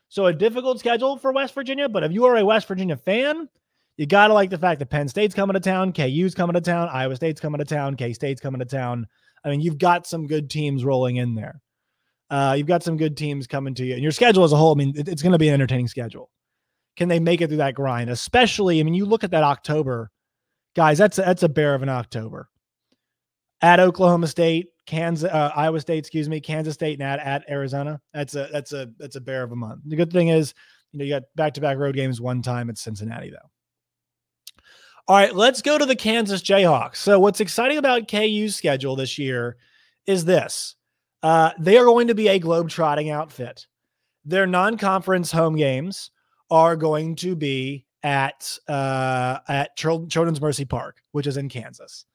So 0.09 0.27
a 0.27 0.33
difficult 0.33 0.79
schedule 0.81 1.17
for 1.17 1.33
West 1.33 1.55
Virginia, 1.55 1.89
but 1.89 2.03
if 2.03 2.13
you 2.13 2.25
are 2.25 2.37
a 2.37 2.45
West 2.45 2.67
Virginia 2.67 2.97
fan, 2.97 3.49
you 3.97 4.07
got 4.07 4.29
to 4.29 4.35
like 4.35 4.51
the 4.51 4.59
fact 4.59 4.79
that 4.79 4.91
Penn 4.91 5.09
State's 5.09 5.35
coming 5.35 5.55
to 5.55 5.61
town, 5.61 5.93
KU's 5.93 6.35
coming 6.35 6.55
to 6.55 6.61
town, 6.61 6.89
Iowa 6.89 7.15
State's 7.17 7.41
coming 7.41 7.59
to 7.59 7.65
town, 7.65 7.97
K 7.97 8.13
State's 8.13 8.41
coming 8.41 8.59
to 8.59 8.65
town. 8.65 9.07
I 9.45 9.51
mean, 9.51 9.61
you've 9.61 9.79
got 9.79 10.07
some 10.07 10.27
good 10.27 10.51
teams 10.51 10.85
rolling 10.85 11.17
in 11.17 11.35
there. 11.35 11.61
Uh, 12.31 12.55
you've 12.57 12.67
got 12.67 12.83
some 12.83 12.97
good 12.97 13.17
teams 13.17 13.47
coming 13.47 13.75
to 13.75 13.85
you, 13.85 13.95
and 13.95 14.03
your 14.03 14.13
schedule 14.13 14.45
as 14.45 14.53
a 14.53 14.57
whole. 14.57 14.73
I 14.73 14.77
mean, 14.77 14.95
it, 14.97 15.09
it's 15.09 15.23
going 15.23 15.33
to 15.33 15.39
be 15.39 15.49
an 15.49 15.55
entertaining 15.55 15.89
schedule. 15.89 16.31
Can 16.97 17.09
they 17.09 17.21
make 17.21 17.41
it 17.41 17.49
through 17.49 17.59
that 17.59 17.75
grind? 17.75 18.11
Especially, 18.11 18.81
I 18.81 18.83
mean, 18.83 18.95
you 18.95 19.05
look 19.05 19.25
at 19.25 19.33
that 19.33 19.45
October, 19.45 20.11
guys. 20.75 20.99
That's 20.99 21.19
a, 21.19 21.23
that's 21.23 21.43
a 21.43 21.49
bear 21.49 21.75
of 21.75 21.83
an 21.83 21.89
October. 21.89 22.49
At 23.63 23.81
Oklahoma 23.81 24.29
State, 24.29 24.69
Kansas, 24.91 25.31
uh, 25.31 25.53
Iowa 25.55 25.81
State, 25.81 25.99
excuse 25.99 26.29
me, 26.29 26.41
Kansas 26.41 26.75
State, 26.75 26.99
and 27.01 27.09
at, 27.09 27.21
at 27.21 27.49
Arizona. 27.49 28.01
That's 28.13 28.35
a 28.35 28.49
that's 28.51 28.73
a 28.73 28.91
that's 28.99 29.15
a 29.15 29.21
bear 29.21 29.45
of 29.45 29.53
a 29.53 29.57
month. 29.57 29.83
The 29.87 29.95
good 29.95 30.13
thing 30.13 30.29
is, 30.29 30.53
you 30.91 30.99
know, 30.99 31.05
you 31.05 31.13
got 31.13 31.23
back 31.37 31.55
to 31.55 31.61
back 31.61 31.79
road 31.79 31.95
games 31.95 32.21
one 32.21 32.43
time 32.43 32.69
at 32.69 32.77
Cincinnati 32.77 33.31
though. 33.31 33.37
All 35.07 35.17
right, 35.17 35.33
let's 35.35 35.63
go 35.63 35.79
to 35.79 35.87
the 35.87 35.95
Kansas 35.95 36.43
Jayhawks. 36.43 36.97
So, 36.97 37.21
what's 37.21 37.41
exciting 37.41 37.79
about 37.79 38.09
KU's 38.09 38.57
schedule 38.57 38.97
this 38.97 39.17
year 39.17 39.59
is 40.07 40.25
this: 40.25 40.75
uh, 41.23 41.53
they 41.61 41.79
are 41.79 41.85
going 41.85 42.09
to 42.09 42.15
be 42.17 42.27
a 42.27 42.41
globe-trotting 42.41 43.11
outfit. 43.11 43.69
Their 44.25 44.49
non-conference 44.49 45.31
home 45.31 45.55
games 45.55 46.11
are 46.51 46.75
going 46.75 47.15
to 47.17 47.37
be 47.37 47.87
at 48.03 48.59
uh, 48.67 49.39
at 49.47 49.77
Children's 49.77 50.41
Mercy 50.41 50.65
Park, 50.65 51.01
which 51.13 51.29
is 51.29 51.37
in 51.37 51.49
Kansas. 51.49 52.07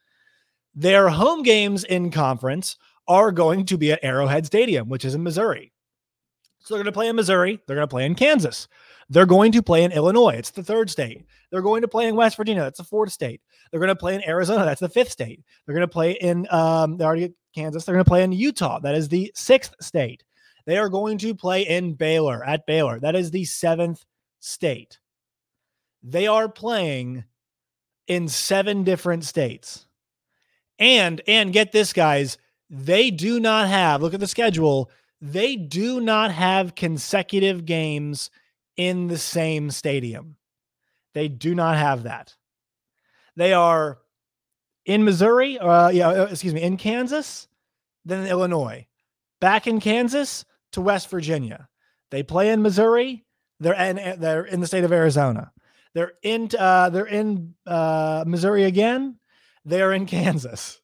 Their 0.75 1.09
home 1.09 1.43
games 1.43 1.83
in 1.85 2.11
conference 2.11 2.77
are 3.07 3.31
going 3.31 3.65
to 3.67 3.77
be 3.77 3.91
at 3.91 4.03
Arrowhead 4.03 4.45
Stadium, 4.45 4.89
which 4.89 5.05
is 5.05 5.15
in 5.15 5.23
Missouri. 5.23 5.71
So 6.59 6.73
they're 6.73 6.83
going 6.83 6.91
to 6.91 6.97
play 6.97 7.07
in 7.07 7.15
Missouri. 7.15 7.59
They're 7.65 7.75
going 7.75 7.87
to 7.87 7.91
play 7.91 8.05
in 8.05 8.15
Kansas. 8.15 8.67
They're 9.09 9.27
going 9.27 9.51
to 9.51 9.61
play 9.61 9.83
in 9.83 9.91
Illinois. 9.91 10.35
It's 10.35 10.49
the 10.49 10.63
third 10.63 10.89
state. 10.89 11.25
They're 11.51 11.61
going 11.61 11.83
to 11.83 11.87
play 11.87 12.07
in 12.07 12.15
West 12.15 12.37
Virginia. 12.37 12.63
That's 12.63 12.79
the 12.79 12.83
fourth 12.83 13.11
state. 13.11 13.39
They're 13.69 13.79
going 13.79 13.89
to 13.89 13.95
play 13.95 14.15
in 14.15 14.27
Arizona. 14.27 14.65
That's 14.65 14.81
the 14.81 14.89
fifth 14.89 15.11
state. 15.11 15.43
They're 15.65 15.75
going 15.75 15.87
to 15.87 15.91
play 15.91 16.13
in, 16.13 16.47
um, 16.51 16.97
they 16.97 17.05
already 17.05 17.33
Kansas. 17.53 17.85
They're 17.85 17.95
going 17.95 18.03
to 18.03 18.09
play 18.09 18.23
in 18.23 18.31
Utah. 18.31 18.79
That 18.79 18.95
is 18.95 19.07
the 19.07 19.31
sixth 19.35 19.75
state. 19.79 20.23
They 20.65 20.77
are 20.77 20.89
going 20.89 21.19
to 21.19 21.35
play 21.35 21.61
in 21.61 21.93
Baylor 21.93 22.43
at 22.43 22.65
Baylor. 22.65 22.99
That 22.99 23.15
is 23.15 23.29
the 23.29 23.45
seventh 23.45 24.03
state. 24.39 24.99
they 26.03 26.27
are 26.27 26.47
playing 26.49 27.23
in 28.07 28.27
seven 28.27 28.83
different 28.83 29.23
states. 29.23 29.84
And 30.77 31.21
and 31.27 31.53
get 31.53 31.71
this 31.71 31.93
guys, 31.93 32.37
they 32.69 33.11
do 33.11 33.39
not 33.39 33.67
have, 33.67 34.01
look 34.01 34.13
at 34.13 34.19
the 34.19 34.27
schedule, 34.27 34.89
they 35.21 35.55
do 35.55 36.01
not 36.01 36.31
have 36.31 36.75
consecutive 36.75 37.65
games 37.65 38.29
in 38.75 39.07
the 39.07 39.17
same 39.17 39.71
stadium. 39.71 40.35
They 41.13 41.29
do 41.29 41.55
not 41.55 41.77
have 41.77 42.03
that. 42.03 42.35
They 43.35 43.53
are 43.53 43.99
in 44.85 45.03
Missouri, 45.03 45.57
uh, 45.57 45.89
yeah, 45.89 46.09
uh, 46.09 46.27
excuse 46.29 46.53
me, 46.53 46.61
in 46.61 46.77
Kansas, 46.77 47.47
then 48.03 48.27
Illinois, 48.27 48.85
back 49.39 49.67
in 49.67 49.79
Kansas 49.79 50.45
to 50.73 50.81
West 50.81 51.09
Virginia. 51.09 51.67
They 52.11 52.23
play 52.23 52.49
in 52.49 52.61
Missouri. 52.61 53.25
They're 53.59 53.73
in 53.73 54.19
they're 54.19 54.45
in 54.45 54.59
the 54.59 54.67
state 54.67 54.83
of 54.83 54.91
Arizona. 54.91 55.51
They're 55.93 56.13
in 56.21 56.49
uh, 56.57 56.89
they're 56.89 57.07
in 57.07 57.55
uh, 57.65 58.25
Missouri 58.27 58.65
again. 58.65 59.17
They're 59.65 59.93
in 59.93 60.05
Kansas. 60.05 60.79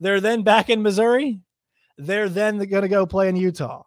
They're 0.00 0.20
then 0.20 0.42
back 0.42 0.70
in 0.70 0.82
Missouri. 0.82 1.40
They're 1.98 2.28
then 2.28 2.58
going 2.58 2.82
to 2.82 2.88
go 2.88 3.06
play 3.06 3.28
in 3.28 3.36
Utah. 3.36 3.82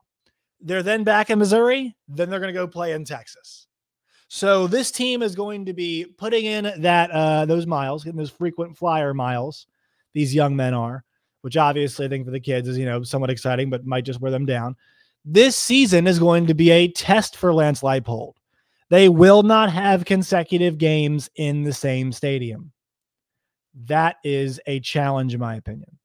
They're 0.61 0.83
then 0.83 1.03
back 1.03 1.29
in 1.29 1.39
Missouri. 1.39 1.95
Then 2.07 2.29
they're 2.29 2.39
going 2.39 2.53
to 2.53 2.59
go 2.59 2.67
play 2.67 2.91
in 2.91 3.05
Texas. 3.05 3.67
So 4.27 4.67
this 4.67 4.91
team 4.91 5.21
is 5.21 5.35
going 5.35 5.65
to 5.65 5.73
be 5.73 6.05
putting 6.17 6.45
in 6.45 6.81
that 6.81 7.11
uh, 7.11 7.45
those 7.45 7.67
miles, 7.67 8.03
getting 8.03 8.17
those 8.17 8.31
frequent 8.31 8.77
flyer 8.77 9.13
miles. 9.13 9.67
These 10.13 10.33
young 10.33 10.55
men 10.55 10.73
are, 10.73 11.03
which 11.41 11.57
obviously 11.57 12.05
I 12.05 12.09
think 12.09 12.25
for 12.25 12.31
the 12.31 12.39
kids 12.39 12.67
is 12.67 12.77
you 12.77 12.85
know 12.85 13.03
somewhat 13.03 13.29
exciting, 13.29 13.69
but 13.69 13.85
might 13.85 14.05
just 14.05 14.21
wear 14.21 14.31
them 14.31 14.45
down. 14.45 14.75
This 15.23 15.55
season 15.55 16.07
is 16.07 16.19
going 16.19 16.47
to 16.47 16.53
be 16.53 16.69
a 16.71 16.87
test 16.87 17.35
for 17.35 17.53
Lance 17.53 17.81
Leipold. 17.81 18.33
They 18.89 19.09
will 19.09 19.43
not 19.43 19.71
have 19.71 20.05
consecutive 20.05 20.77
games 20.77 21.29
in 21.35 21.63
the 21.63 21.73
same 21.73 22.11
stadium. 22.11 22.71
That 23.83 24.17
is 24.23 24.59
a 24.65 24.79
challenge, 24.79 25.33
in 25.33 25.39
my 25.39 25.55
opinion. 25.55 25.97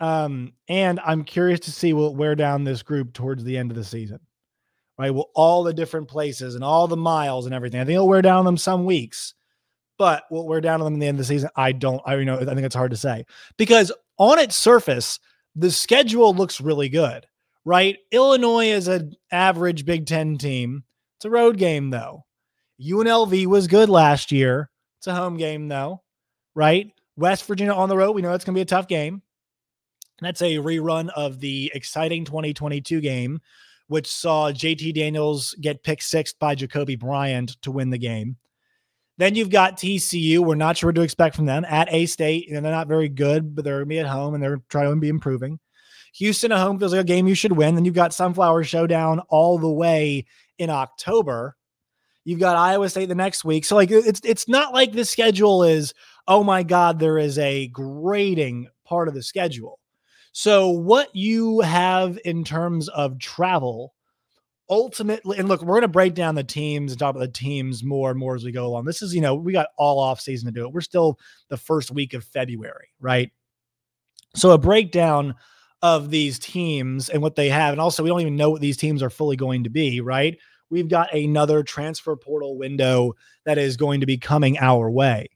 Um, 0.00 0.54
and 0.68 0.98
I'm 1.00 1.24
curious 1.24 1.60
to 1.60 1.72
see 1.72 1.92
will 1.92 2.16
wear 2.16 2.34
down 2.34 2.64
this 2.64 2.82
group 2.82 3.12
towards 3.12 3.44
the 3.44 3.58
end 3.58 3.70
of 3.70 3.76
the 3.76 3.84
season. 3.84 4.18
Right? 4.98 5.10
Will 5.10 5.30
all 5.34 5.62
the 5.62 5.74
different 5.74 6.08
places 6.08 6.54
and 6.54 6.64
all 6.64 6.88
the 6.88 6.96
miles 6.96 7.46
and 7.46 7.54
everything. 7.54 7.80
I 7.80 7.84
think 7.84 7.94
it'll 7.94 8.08
wear 8.08 8.22
down 8.22 8.44
them 8.44 8.56
some 8.56 8.84
weeks, 8.84 9.34
but 9.98 10.24
will 10.30 10.46
wear 10.46 10.60
down 10.60 10.80
them 10.80 10.94
in 10.94 10.98
the 10.98 11.06
end 11.06 11.16
of 11.16 11.26
the 11.26 11.32
season? 11.32 11.50
I 11.56 11.72
don't, 11.72 12.02
I 12.04 12.16
you 12.16 12.24
know, 12.24 12.38
I 12.38 12.44
think 12.44 12.62
it's 12.62 12.74
hard 12.74 12.90
to 12.90 12.96
say 12.96 13.24
because 13.56 13.92
on 14.18 14.38
its 14.38 14.56
surface, 14.56 15.18
the 15.56 15.70
schedule 15.70 16.34
looks 16.34 16.60
really 16.60 16.88
good, 16.88 17.26
right? 17.64 17.96
Illinois 18.12 18.66
is 18.66 18.88
an 18.88 19.14
average 19.32 19.84
Big 19.84 20.06
Ten 20.06 20.36
team. 20.36 20.84
It's 21.16 21.24
a 21.24 21.30
road 21.30 21.56
game 21.56 21.90
though. 21.90 22.24
UNLV 22.80 23.46
was 23.46 23.66
good 23.66 23.88
last 23.88 24.32
year. 24.32 24.70
It's 24.98 25.06
a 25.06 25.14
home 25.14 25.36
game 25.38 25.68
though, 25.68 26.02
right? 26.54 26.90
West 27.16 27.46
Virginia 27.46 27.72
on 27.72 27.88
the 27.88 27.96
road. 27.96 28.12
We 28.12 28.22
know 28.22 28.32
it's 28.32 28.44
going 28.44 28.54
to 28.54 28.58
be 28.58 28.62
a 28.62 28.66
tough 28.66 28.88
game. 28.88 29.22
That's 30.20 30.42
a 30.42 30.56
rerun 30.56 31.08
of 31.10 31.40
the 31.40 31.70
exciting 31.74 32.24
2022 32.24 33.00
game, 33.00 33.40
which 33.88 34.06
saw 34.06 34.52
JT 34.52 34.94
Daniels 34.94 35.54
get 35.60 35.82
picked 35.82 36.02
sixth 36.02 36.38
by 36.38 36.54
Jacoby 36.54 36.96
Bryant 36.96 37.60
to 37.62 37.70
win 37.70 37.90
the 37.90 37.98
game. 37.98 38.36
Then 39.16 39.34
you've 39.34 39.50
got 39.50 39.76
TCU. 39.76 40.38
We're 40.38 40.54
not 40.54 40.76
sure 40.76 40.88
what 40.88 40.94
to 40.94 41.02
expect 41.02 41.36
from 41.36 41.46
them 41.46 41.64
at 41.66 41.92
A 41.92 42.06
State. 42.06 42.46
You 42.46 42.54
know, 42.54 42.60
they're 42.62 42.72
not 42.72 42.88
very 42.88 43.08
good, 43.08 43.54
but 43.54 43.64
they're 43.64 43.78
going 43.78 43.84
to 43.84 43.88
be 43.88 43.98
at 43.98 44.06
home 44.06 44.34
and 44.34 44.42
they're 44.42 44.62
trying 44.70 44.90
to 44.90 44.96
be 44.96 45.10
improving. 45.10 45.58
Houston 46.14 46.52
at 46.52 46.58
home 46.58 46.78
feels 46.78 46.92
like 46.92 47.02
a 47.02 47.04
game 47.04 47.28
you 47.28 47.34
should 47.34 47.52
win. 47.52 47.74
Then 47.74 47.84
you've 47.84 47.94
got 47.94 48.14
Sunflower 48.14 48.64
Showdown 48.64 49.20
all 49.28 49.58
the 49.58 49.70
way 49.70 50.24
in 50.58 50.70
October. 50.70 51.56
You've 52.24 52.40
got 52.40 52.56
Iowa 52.56 52.88
State 52.88 53.08
the 53.08 53.14
next 53.14 53.44
week. 53.44 53.64
So 53.64 53.76
like 53.76 53.90
it's 53.90 54.20
it's 54.24 54.48
not 54.48 54.72
like 54.72 54.92
the 54.92 55.04
schedule 55.04 55.62
is, 55.64 55.94
oh 56.28 56.44
my 56.44 56.62
God, 56.62 56.98
there 56.98 57.18
is 57.18 57.38
a 57.38 57.68
grading 57.68 58.68
part 58.84 59.08
of 59.08 59.14
the 59.14 59.22
schedule. 59.22 59.78
So, 60.32 60.70
what 60.70 61.14
you 61.14 61.60
have 61.60 62.18
in 62.24 62.44
terms 62.44 62.88
of 62.88 63.18
travel, 63.18 63.94
ultimately, 64.68 65.38
and 65.38 65.48
look, 65.48 65.62
we're 65.62 65.74
going 65.74 65.82
to 65.82 65.88
break 65.88 66.14
down 66.14 66.36
the 66.36 66.44
teams 66.44 66.92
and 66.92 66.98
talk 66.98 67.10
about 67.10 67.20
the 67.20 67.28
teams 67.28 67.82
more 67.82 68.10
and 68.10 68.18
more 68.18 68.36
as 68.36 68.44
we 68.44 68.52
go 68.52 68.66
along. 68.66 68.84
This 68.84 69.02
is, 69.02 69.14
you 69.14 69.20
know, 69.20 69.34
we 69.34 69.52
got 69.52 69.68
all 69.76 69.98
off 69.98 70.20
season 70.20 70.46
to 70.46 70.52
do 70.52 70.64
it. 70.66 70.72
We're 70.72 70.82
still 70.82 71.18
the 71.48 71.56
first 71.56 71.90
week 71.90 72.14
of 72.14 72.22
February, 72.22 72.88
right? 73.00 73.32
So, 74.36 74.52
a 74.52 74.58
breakdown 74.58 75.34
of 75.82 76.10
these 76.10 76.38
teams 76.38 77.08
and 77.08 77.22
what 77.22 77.34
they 77.34 77.48
have. 77.48 77.72
And 77.72 77.80
also, 77.80 78.02
we 78.02 78.10
don't 78.10 78.20
even 78.20 78.36
know 78.36 78.50
what 78.50 78.60
these 78.60 78.76
teams 78.76 79.02
are 79.02 79.10
fully 79.10 79.36
going 79.36 79.64
to 79.64 79.70
be, 79.70 80.00
right? 80.00 80.38
We've 80.68 80.88
got 80.88 81.12
another 81.12 81.62
transfer 81.64 82.14
portal 82.14 82.56
window 82.56 83.14
that 83.44 83.58
is 83.58 83.76
going 83.76 84.00
to 84.00 84.06
be 84.06 84.18
coming 84.18 84.58
our 84.58 84.90
way. 84.90 85.26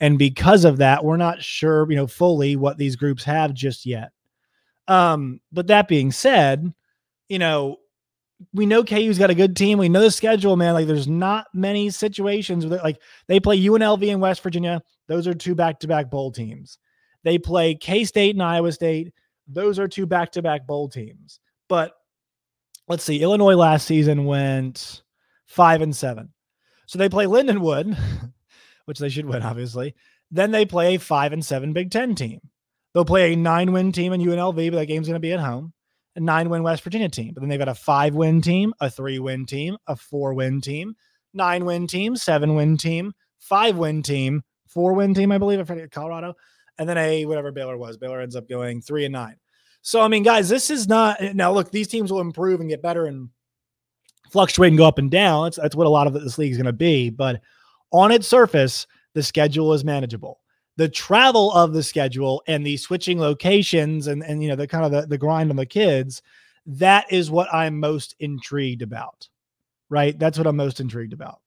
And 0.00 0.18
because 0.18 0.64
of 0.64 0.78
that, 0.78 1.04
we're 1.04 1.16
not 1.16 1.42
sure, 1.42 1.88
you 1.90 1.96
know, 1.96 2.06
fully 2.06 2.56
what 2.56 2.78
these 2.78 2.96
groups 2.96 3.24
have 3.24 3.54
just 3.54 3.86
yet. 3.86 4.10
Um, 4.88 5.40
but 5.52 5.68
that 5.68 5.88
being 5.88 6.10
said, 6.10 6.72
you 7.28 7.38
know, 7.38 7.78
we 8.52 8.66
know 8.66 8.82
KU's 8.82 9.18
got 9.18 9.30
a 9.30 9.34
good 9.34 9.56
team. 9.56 9.78
We 9.78 9.88
know 9.88 10.00
the 10.00 10.10
schedule, 10.10 10.56
man. 10.56 10.74
Like, 10.74 10.86
there's 10.86 11.08
not 11.08 11.46
many 11.54 11.90
situations 11.90 12.66
where 12.66 12.80
like 12.80 13.00
they 13.28 13.38
play 13.38 13.60
UNLV 13.60 14.02
in 14.02 14.20
West 14.20 14.42
Virginia. 14.42 14.82
Those 15.06 15.26
are 15.26 15.34
two 15.34 15.54
back-to-back 15.54 16.10
bowl 16.10 16.32
teams. 16.32 16.78
They 17.22 17.38
play 17.38 17.74
K 17.74 18.04
State 18.04 18.34
and 18.34 18.42
Iowa 18.42 18.72
State. 18.72 19.12
Those 19.46 19.78
are 19.78 19.86
two 19.86 20.06
back-to-back 20.06 20.66
bowl 20.66 20.88
teams. 20.88 21.40
But 21.68 21.94
let's 22.88 23.04
see, 23.04 23.22
Illinois 23.22 23.54
last 23.54 23.86
season 23.86 24.24
went 24.24 25.02
five 25.46 25.82
and 25.82 25.94
seven. 25.94 26.32
So 26.86 26.98
they 26.98 27.08
play 27.08 27.26
Lindenwood, 27.26 27.96
which 28.84 28.98
they 28.98 29.08
should 29.08 29.26
win, 29.26 29.42
obviously. 29.42 29.94
Then 30.30 30.50
they 30.50 30.64
play 30.64 30.94
a 30.94 30.98
five 30.98 31.32
and 31.32 31.44
seven 31.44 31.72
Big 31.72 31.90
Ten 31.90 32.14
team. 32.14 32.40
They'll 32.94 33.04
play 33.04 33.32
a 33.32 33.36
nine 33.36 33.72
win 33.72 33.92
team 33.92 34.12
in 34.12 34.20
UNLV, 34.20 34.70
but 34.70 34.78
that 34.78 34.86
game's 34.86 35.06
going 35.06 35.14
to 35.14 35.20
be 35.20 35.32
at 35.32 35.40
home. 35.40 35.72
A 36.16 36.20
nine 36.20 36.50
win 36.50 36.62
West 36.62 36.82
Virginia 36.82 37.08
team. 37.08 37.32
But 37.32 37.40
then 37.40 37.48
they've 37.48 37.58
got 37.58 37.68
a 37.68 37.74
five 37.74 38.14
win 38.14 38.42
team, 38.42 38.74
a 38.80 38.90
three 38.90 39.18
win 39.18 39.46
team, 39.46 39.76
a 39.86 39.96
four 39.96 40.34
win 40.34 40.60
team, 40.60 40.94
nine 41.32 41.64
win 41.64 41.86
team, 41.86 42.16
seven 42.16 42.54
win 42.54 42.76
team, 42.76 43.12
five 43.38 43.76
win 43.78 44.02
team, 44.02 44.42
four 44.68 44.92
win 44.92 45.14
team, 45.14 45.32
I 45.32 45.38
believe, 45.38 45.60
I 45.60 45.64
forget 45.64 45.90
Colorado, 45.90 46.34
and 46.78 46.88
then 46.88 46.98
a 46.98 47.24
whatever 47.24 47.50
Baylor 47.50 47.78
was. 47.78 47.96
Baylor 47.96 48.20
ends 48.20 48.36
up 48.36 48.48
going 48.48 48.82
three 48.82 49.04
and 49.04 49.12
nine. 49.12 49.36
So, 49.80 50.00
I 50.00 50.08
mean, 50.08 50.22
guys, 50.22 50.48
this 50.48 50.70
is 50.70 50.86
not 50.86 51.20
now 51.34 51.52
look, 51.52 51.70
these 51.70 51.88
teams 51.88 52.12
will 52.12 52.20
improve 52.20 52.60
and 52.60 52.68
get 52.68 52.82
better 52.82 53.06
and 53.06 53.30
fluctuate 54.30 54.68
and 54.68 54.78
go 54.78 54.86
up 54.86 54.98
and 54.98 55.10
down. 55.10 55.44
That's, 55.44 55.56
that's 55.56 55.76
what 55.76 55.86
a 55.86 55.90
lot 55.90 56.06
of 56.06 56.14
this 56.14 56.38
league 56.38 56.52
is 56.52 56.58
going 56.58 56.66
to 56.66 56.72
be. 56.72 57.10
But 57.10 57.40
on 57.92 58.10
its 58.10 58.26
surface, 58.26 58.86
the 59.14 59.22
schedule 59.22 59.72
is 59.72 59.84
manageable. 59.84 60.40
The 60.76 60.88
travel 60.88 61.52
of 61.52 61.72
the 61.72 61.82
schedule 61.82 62.42
and 62.46 62.66
the 62.66 62.76
switching 62.76 63.20
locations 63.20 64.06
and 64.06 64.22
and 64.24 64.42
you 64.42 64.48
know 64.48 64.56
the 64.56 64.66
kind 64.66 64.84
of 64.84 64.90
the, 64.90 65.06
the 65.06 65.18
grind 65.18 65.50
on 65.50 65.56
the 65.56 65.66
kids 65.66 66.22
that 66.64 67.12
is 67.12 67.30
what 67.30 67.52
i'm 67.52 67.78
most 67.78 68.14
intrigued 68.20 68.82
about 68.82 69.28
right? 69.92 70.18
That's 70.18 70.38
what 70.38 70.46
i'm 70.46 70.56
most 70.56 70.80
intrigued 70.80 71.12
about. 71.12 71.40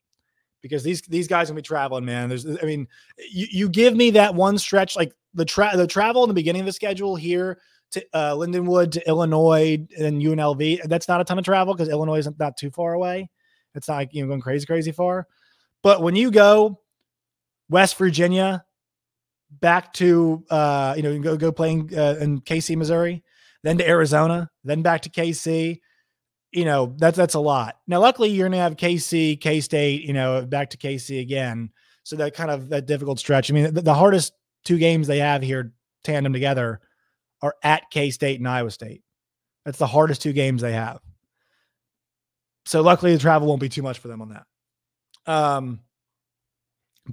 Because 0.62 0.84
these 0.84 1.02
these 1.02 1.28
guys 1.28 1.50
gonna 1.50 1.58
be 1.58 1.64
traveling 1.64 2.06
man. 2.06 2.30
There's 2.30 2.46
i 2.46 2.64
mean 2.64 2.88
you, 3.18 3.48
you 3.52 3.70
give 3.70 3.96
me 3.96 4.12
that 4.12 4.34
one 4.34 4.58
stretch 4.58 4.96
like 4.96 5.12
the 5.34 5.46
tra- 5.46 5.76
the 5.76 5.88
travel 5.88 6.24
in 6.24 6.30
the 6.30 6.36
beginning 6.36 6.62
of 6.62 6.66
the 6.68 6.72
schedule 6.72 7.16
here 7.16 7.60
to 7.92 8.06
uh, 8.14 8.34
lindenwood 8.34 8.92
to 8.92 9.08
illinois 9.08 9.78
and 10.00 10.22
unlv 10.22 10.80
that's 10.86 11.08
not 11.08 11.22
a 11.22 11.24
ton 11.24 11.38
of 11.38 11.46
travel 11.46 11.74
because 11.74 11.90
illinois 11.90 12.18
isn't 12.18 12.38
that 12.38 12.56
too 12.58 12.72
far 12.72 12.94
away. 12.94 13.30
It's 13.74 13.88
not 13.88 13.96
like 13.96 14.14
you 14.14 14.22
know 14.22 14.30
going 14.30 14.42
crazy 14.42 14.66
crazy 14.66 14.92
far 14.92 15.28
but 15.86 16.02
when 16.02 16.16
you 16.16 16.32
go 16.32 16.82
west 17.70 17.96
virginia 17.98 18.66
back 19.52 19.94
to 19.94 20.44
uh, 20.50 20.96
you 20.98 21.04
know 21.04 21.20
go 21.20 21.38
go 21.38 21.52
playing 21.52 21.92
uh, 21.96 22.16
in 22.20 22.42
KC, 22.42 22.76
Missouri, 22.76 23.24
then 23.64 23.78
to 23.78 23.88
Arizona, 23.88 24.50
then 24.64 24.82
back 24.82 25.02
to 25.04 25.10
KC. 25.10 25.80
You 26.52 26.66
know 26.66 26.96
that's 26.98 27.18
that's 27.18 27.36
a 27.36 27.40
lot. 27.40 27.78
Now, 27.88 28.00
luckily, 28.00 28.30
you're 28.30 28.48
gonna 28.48 28.62
have 28.62 28.78
KC, 28.78 29.40
K 29.40 29.62
State, 29.62 30.04
you 30.04 30.14
know, 30.14 30.44
back 30.46 30.72
to 30.72 30.78
KC 30.78 31.22
again. 31.22 31.70
So 32.04 32.16
that 32.16 32.34
kind 32.34 32.50
of 32.50 32.70
that 32.70 32.88
difficult 32.88 33.20
stretch. 33.20 33.52
I 33.52 33.54
mean, 33.54 33.74
the, 33.74 33.82
the 33.82 33.94
hardest 33.94 34.34
two 34.64 34.80
games 34.80 35.06
they 35.06 35.20
have 35.20 35.44
here 35.44 35.74
tandem 36.04 36.34
together 36.34 36.80
are 37.42 37.56
at 37.62 37.90
K 37.92 38.10
State 38.10 38.40
and 38.40 38.48
Iowa 38.48 38.72
State. 38.72 39.04
That's 39.66 39.78
the 39.78 39.88
hardest 39.88 40.22
two 40.22 40.34
games 40.34 40.62
they 40.62 40.74
have. 40.74 41.00
So 42.66 42.82
luckily, 42.82 43.14
the 43.14 43.20
travel 43.20 43.48
won't 43.48 43.62
be 43.62 43.70
too 43.70 43.84
much 43.84 44.00
for 44.00 44.08
them 44.08 44.22
on 44.22 44.30
that. 44.30 44.46
Um, 45.28 45.80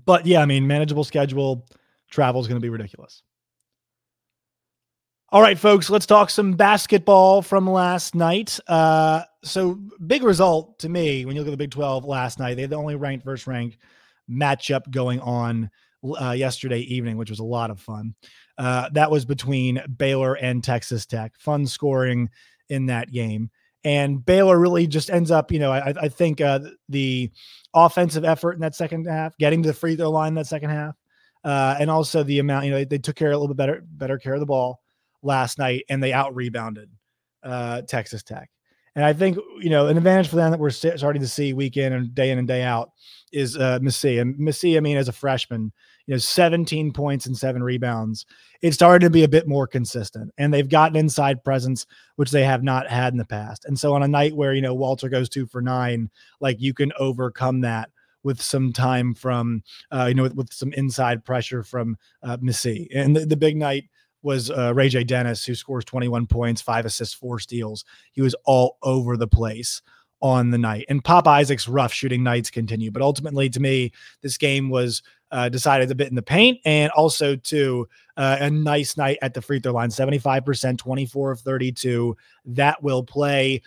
but 0.04 0.26
yeah, 0.26 0.40
I 0.40 0.46
mean, 0.46 0.66
manageable 0.66 1.04
schedule 1.04 1.66
travel 2.10 2.40
is 2.40 2.48
going 2.48 2.60
to 2.60 2.64
be 2.64 2.68
ridiculous. 2.68 3.22
All 5.30 5.40
right, 5.40 5.58
folks, 5.58 5.88
let's 5.88 6.04
talk 6.04 6.28
some 6.28 6.52
basketball 6.52 7.40
from 7.40 7.68
last 7.68 8.14
night. 8.14 8.60
Uh, 8.68 9.22
so, 9.42 9.80
big 10.06 10.22
result 10.22 10.78
to 10.80 10.90
me 10.90 11.24
when 11.24 11.34
you 11.34 11.40
look 11.40 11.48
at 11.48 11.52
the 11.52 11.56
Big 11.56 11.70
12 11.70 12.04
last 12.04 12.38
night. 12.38 12.54
They 12.54 12.62
had 12.62 12.70
the 12.70 12.76
only 12.76 12.96
ranked 12.96 13.24
versus 13.24 13.46
ranked 13.46 13.78
matchup 14.30 14.90
going 14.90 15.20
on 15.20 15.70
uh, 16.20 16.32
yesterday 16.32 16.80
evening, 16.80 17.16
which 17.16 17.30
was 17.30 17.38
a 17.38 17.44
lot 17.44 17.70
of 17.70 17.80
fun. 17.80 18.14
Uh, 18.58 18.90
that 18.90 19.10
was 19.10 19.24
between 19.24 19.82
Baylor 19.96 20.34
and 20.34 20.62
Texas 20.62 21.06
Tech. 21.06 21.32
Fun 21.38 21.66
scoring 21.66 22.28
in 22.68 22.86
that 22.86 23.10
game. 23.10 23.50
And 23.84 24.24
Baylor 24.24 24.58
really 24.58 24.86
just 24.86 25.10
ends 25.10 25.30
up, 25.30 25.50
you 25.50 25.58
know, 25.58 25.72
I, 25.72 25.92
I 26.00 26.08
think 26.08 26.40
uh, 26.40 26.60
the 26.88 27.30
offensive 27.74 28.24
effort 28.24 28.52
in 28.52 28.60
that 28.60 28.74
second 28.74 29.06
half, 29.06 29.36
getting 29.38 29.62
to 29.62 29.68
the 29.68 29.74
free 29.74 29.96
throw 29.96 30.10
line 30.10 30.28
in 30.28 30.34
that 30.34 30.46
second 30.46 30.70
half, 30.70 30.94
uh, 31.44 31.76
and 31.80 31.90
also 31.90 32.22
the 32.22 32.38
amount, 32.38 32.66
you 32.66 32.70
know, 32.70 32.78
they, 32.78 32.84
they, 32.84 32.98
took 32.98 33.16
care 33.16 33.32
a 33.32 33.36
little 33.36 33.48
bit 33.48 33.56
better, 33.56 33.82
better 33.84 34.18
care 34.18 34.34
of 34.34 34.40
the 34.40 34.46
ball 34.46 34.80
last 35.22 35.58
night, 35.58 35.84
and 35.88 36.02
they 36.02 36.12
out 36.12 36.34
rebounded 36.34 36.90
uh, 37.42 37.82
Texas 37.82 38.22
Tech. 38.22 38.48
And 38.94 39.04
I 39.04 39.12
think 39.12 39.38
you 39.60 39.70
know 39.70 39.86
an 39.86 39.96
advantage 39.96 40.28
for 40.28 40.36
them 40.36 40.50
that 40.50 40.60
we're 40.60 40.70
starting 40.70 41.22
to 41.22 41.28
see 41.28 41.52
week 41.52 41.76
in 41.76 41.92
and 41.92 42.14
day 42.14 42.30
in 42.30 42.38
and 42.38 42.46
day 42.46 42.62
out 42.62 42.90
is 43.32 43.56
uh, 43.56 43.78
Missi. 43.80 44.18
And 44.18 44.38
Missi, 44.38 44.76
I 44.76 44.80
mean, 44.80 44.98
as 44.98 45.08
a 45.08 45.12
freshman, 45.12 45.72
you 46.06 46.14
know, 46.14 46.18
17 46.18 46.92
points 46.92 47.26
and 47.26 47.36
seven 47.36 47.62
rebounds. 47.62 48.26
It 48.60 48.72
started 48.72 49.06
to 49.06 49.10
be 49.10 49.24
a 49.24 49.28
bit 49.28 49.48
more 49.48 49.66
consistent, 49.66 50.32
and 50.36 50.52
they've 50.52 50.68
gotten 50.68 50.96
inside 50.96 51.44
presence, 51.44 51.86
which 52.16 52.30
they 52.30 52.44
have 52.44 52.62
not 52.62 52.88
had 52.88 53.12
in 53.12 53.18
the 53.18 53.24
past. 53.24 53.64
And 53.64 53.78
so 53.78 53.94
on 53.94 54.02
a 54.02 54.08
night 54.08 54.36
where 54.36 54.54
you 54.54 54.62
know 54.62 54.74
Walter 54.74 55.08
goes 55.08 55.28
two 55.28 55.46
for 55.46 55.62
nine, 55.62 56.10
like 56.40 56.60
you 56.60 56.74
can 56.74 56.92
overcome 56.98 57.62
that 57.62 57.90
with 58.24 58.40
some 58.40 58.72
time 58.72 59.14
from 59.14 59.62
uh, 59.90 60.06
you 60.06 60.14
know 60.14 60.22
with, 60.24 60.34
with, 60.34 60.52
some 60.52 60.72
inside 60.74 61.24
pressure 61.24 61.62
from 61.62 61.96
uh, 62.22 62.36
Missi. 62.40 62.88
And 62.94 63.16
the, 63.16 63.26
the 63.26 63.36
big 63.36 63.56
night 63.56 63.84
was 64.22 64.50
uh, 64.50 64.72
RayJ 64.72 65.06
Dennis, 65.06 65.44
who 65.44 65.54
scores 65.54 65.84
21 65.84 66.26
points, 66.26 66.62
five 66.62 66.86
assists, 66.86 67.14
four 67.14 67.38
steals. 67.38 67.84
He 68.12 68.22
was 68.22 68.34
all 68.44 68.78
over 68.82 69.16
the 69.16 69.26
place 69.26 69.82
on 70.20 70.50
the 70.50 70.58
night. 70.58 70.86
And 70.88 71.04
Pop 71.04 71.26
Isaacs 71.26 71.66
rough 71.66 71.92
shooting 71.92 72.22
nights 72.22 72.50
continue. 72.50 72.90
But 72.90 73.02
ultimately, 73.02 73.50
to 73.50 73.60
me, 73.60 73.92
this 74.22 74.38
game 74.38 74.70
was 74.70 75.02
uh, 75.32 75.48
decided 75.48 75.90
a 75.90 75.94
bit 75.94 76.08
in 76.08 76.14
the 76.14 76.22
paint 76.22 76.60
and 76.64 76.92
also 76.92 77.34
to 77.34 77.88
uh, 78.16 78.36
a 78.40 78.50
nice 78.50 78.96
night 78.96 79.18
at 79.22 79.34
the 79.34 79.42
free 79.42 79.58
throw 79.58 79.72
line 79.72 79.88
75%, 79.88 80.78
24 80.78 81.30
of 81.32 81.40
32. 81.40 82.16
That 82.44 82.82
will 82.82 83.02
play. 83.02 83.62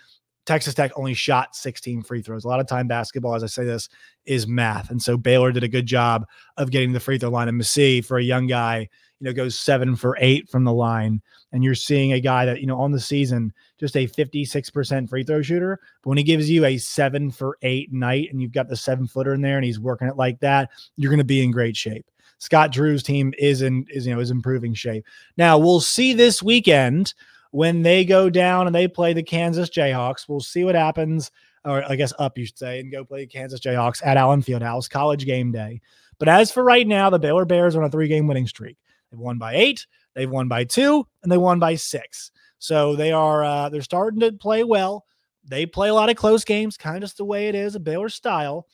Texas 0.46 0.74
Tech 0.74 0.92
only 0.96 1.12
shot 1.12 1.56
16 1.56 2.02
free 2.04 2.22
throws. 2.22 2.44
A 2.44 2.48
lot 2.48 2.60
of 2.60 2.68
time 2.68 2.86
basketball, 2.86 3.34
as 3.34 3.42
I 3.42 3.48
say 3.48 3.64
this, 3.64 3.88
is 4.24 4.46
math. 4.46 4.90
And 4.90 5.02
so 5.02 5.16
Baylor 5.16 5.50
did 5.50 5.64
a 5.64 5.68
good 5.68 5.86
job 5.86 6.24
of 6.56 6.70
getting 6.70 6.92
the 6.92 7.00
free 7.00 7.18
throw 7.18 7.30
line. 7.30 7.48
And 7.48 7.58
Missi, 7.58 8.00
for 8.00 8.16
a 8.16 8.22
young 8.22 8.46
guy, 8.46 8.88
you 9.20 9.24
know, 9.24 9.32
goes 9.32 9.58
seven 9.58 9.96
for 9.96 10.16
eight 10.20 10.48
from 10.48 10.64
the 10.64 10.72
line. 10.72 11.22
And 11.52 11.64
you're 11.64 11.74
seeing 11.74 12.12
a 12.12 12.20
guy 12.20 12.44
that, 12.44 12.60
you 12.60 12.66
know, 12.66 12.78
on 12.78 12.92
the 12.92 13.00
season, 13.00 13.52
just 13.78 13.96
a 13.96 14.06
56% 14.06 15.08
free 15.08 15.24
throw 15.24 15.42
shooter. 15.42 15.80
But 16.02 16.10
when 16.10 16.18
he 16.18 16.24
gives 16.24 16.50
you 16.50 16.64
a 16.64 16.76
seven 16.78 17.30
for 17.30 17.56
eight 17.62 17.92
night 17.92 18.28
and 18.30 18.42
you've 18.42 18.52
got 18.52 18.68
the 18.68 18.76
seven 18.76 19.06
footer 19.06 19.34
in 19.34 19.40
there 19.40 19.56
and 19.56 19.64
he's 19.64 19.80
working 19.80 20.08
it 20.08 20.16
like 20.16 20.40
that, 20.40 20.70
you're 20.96 21.10
going 21.10 21.18
to 21.18 21.24
be 21.24 21.42
in 21.42 21.50
great 21.50 21.76
shape. 21.76 22.06
Scott 22.38 22.72
Drew's 22.72 23.02
team 23.02 23.32
is 23.38 23.62
in 23.62 23.86
is 23.88 24.06
you 24.06 24.14
know 24.14 24.20
is 24.20 24.30
improving 24.30 24.74
shape. 24.74 25.06
Now 25.36 25.58
we'll 25.58 25.80
see 25.80 26.12
this 26.12 26.42
weekend 26.42 27.14
when 27.50 27.82
they 27.82 28.04
go 28.04 28.28
down 28.28 28.66
and 28.66 28.74
they 28.74 28.88
play 28.88 29.12
the 29.12 29.22
Kansas 29.22 29.70
Jayhawks. 29.70 30.28
We'll 30.28 30.40
see 30.40 30.64
what 30.64 30.74
happens, 30.74 31.30
or 31.64 31.82
I 31.90 31.96
guess 31.96 32.12
up 32.18 32.36
you 32.36 32.44
should 32.44 32.58
say, 32.58 32.80
and 32.80 32.92
go 32.92 33.04
play 33.04 33.20
the 33.20 33.26
Kansas 33.26 33.60
Jayhawks 33.60 34.04
at 34.04 34.16
Allen 34.16 34.42
Fieldhouse, 34.42 34.90
college 34.90 35.24
game 35.24 35.52
day. 35.52 35.80
But 36.18 36.28
as 36.28 36.50
for 36.50 36.62
right 36.62 36.86
now, 36.86 37.10
the 37.10 37.18
Baylor 37.18 37.44
Bears 37.44 37.76
are 37.76 37.82
on 37.82 37.88
a 37.88 37.90
three 37.90 38.08
game 38.08 38.26
winning 38.26 38.46
streak. 38.46 38.76
They've 39.16 39.24
won 39.24 39.38
by 39.38 39.54
eight, 39.54 39.86
they've 40.14 40.30
won 40.30 40.46
by 40.46 40.64
two, 40.64 41.06
and 41.22 41.32
they 41.32 41.38
won 41.38 41.58
by 41.58 41.74
six. 41.74 42.30
So 42.58 42.96
they 42.96 43.12
are 43.12 43.42
uh, 43.42 43.68
they're 43.70 43.80
starting 43.80 44.20
to 44.20 44.32
play 44.32 44.62
well. 44.62 45.06
They 45.44 45.64
play 45.64 45.88
a 45.88 45.94
lot 45.94 46.10
of 46.10 46.16
close 46.16 46.44
games, 46.44 46.76
kind 46.76 46.96
of 46.96 47.02
just 47.02 47.16
the 47.16 47.24
way 47.24 47.48
it 47.48 47.54
is, 47.54 47.74
a 47.74 47.80
Baylor 47.80 48.08
style. 48.10 48.66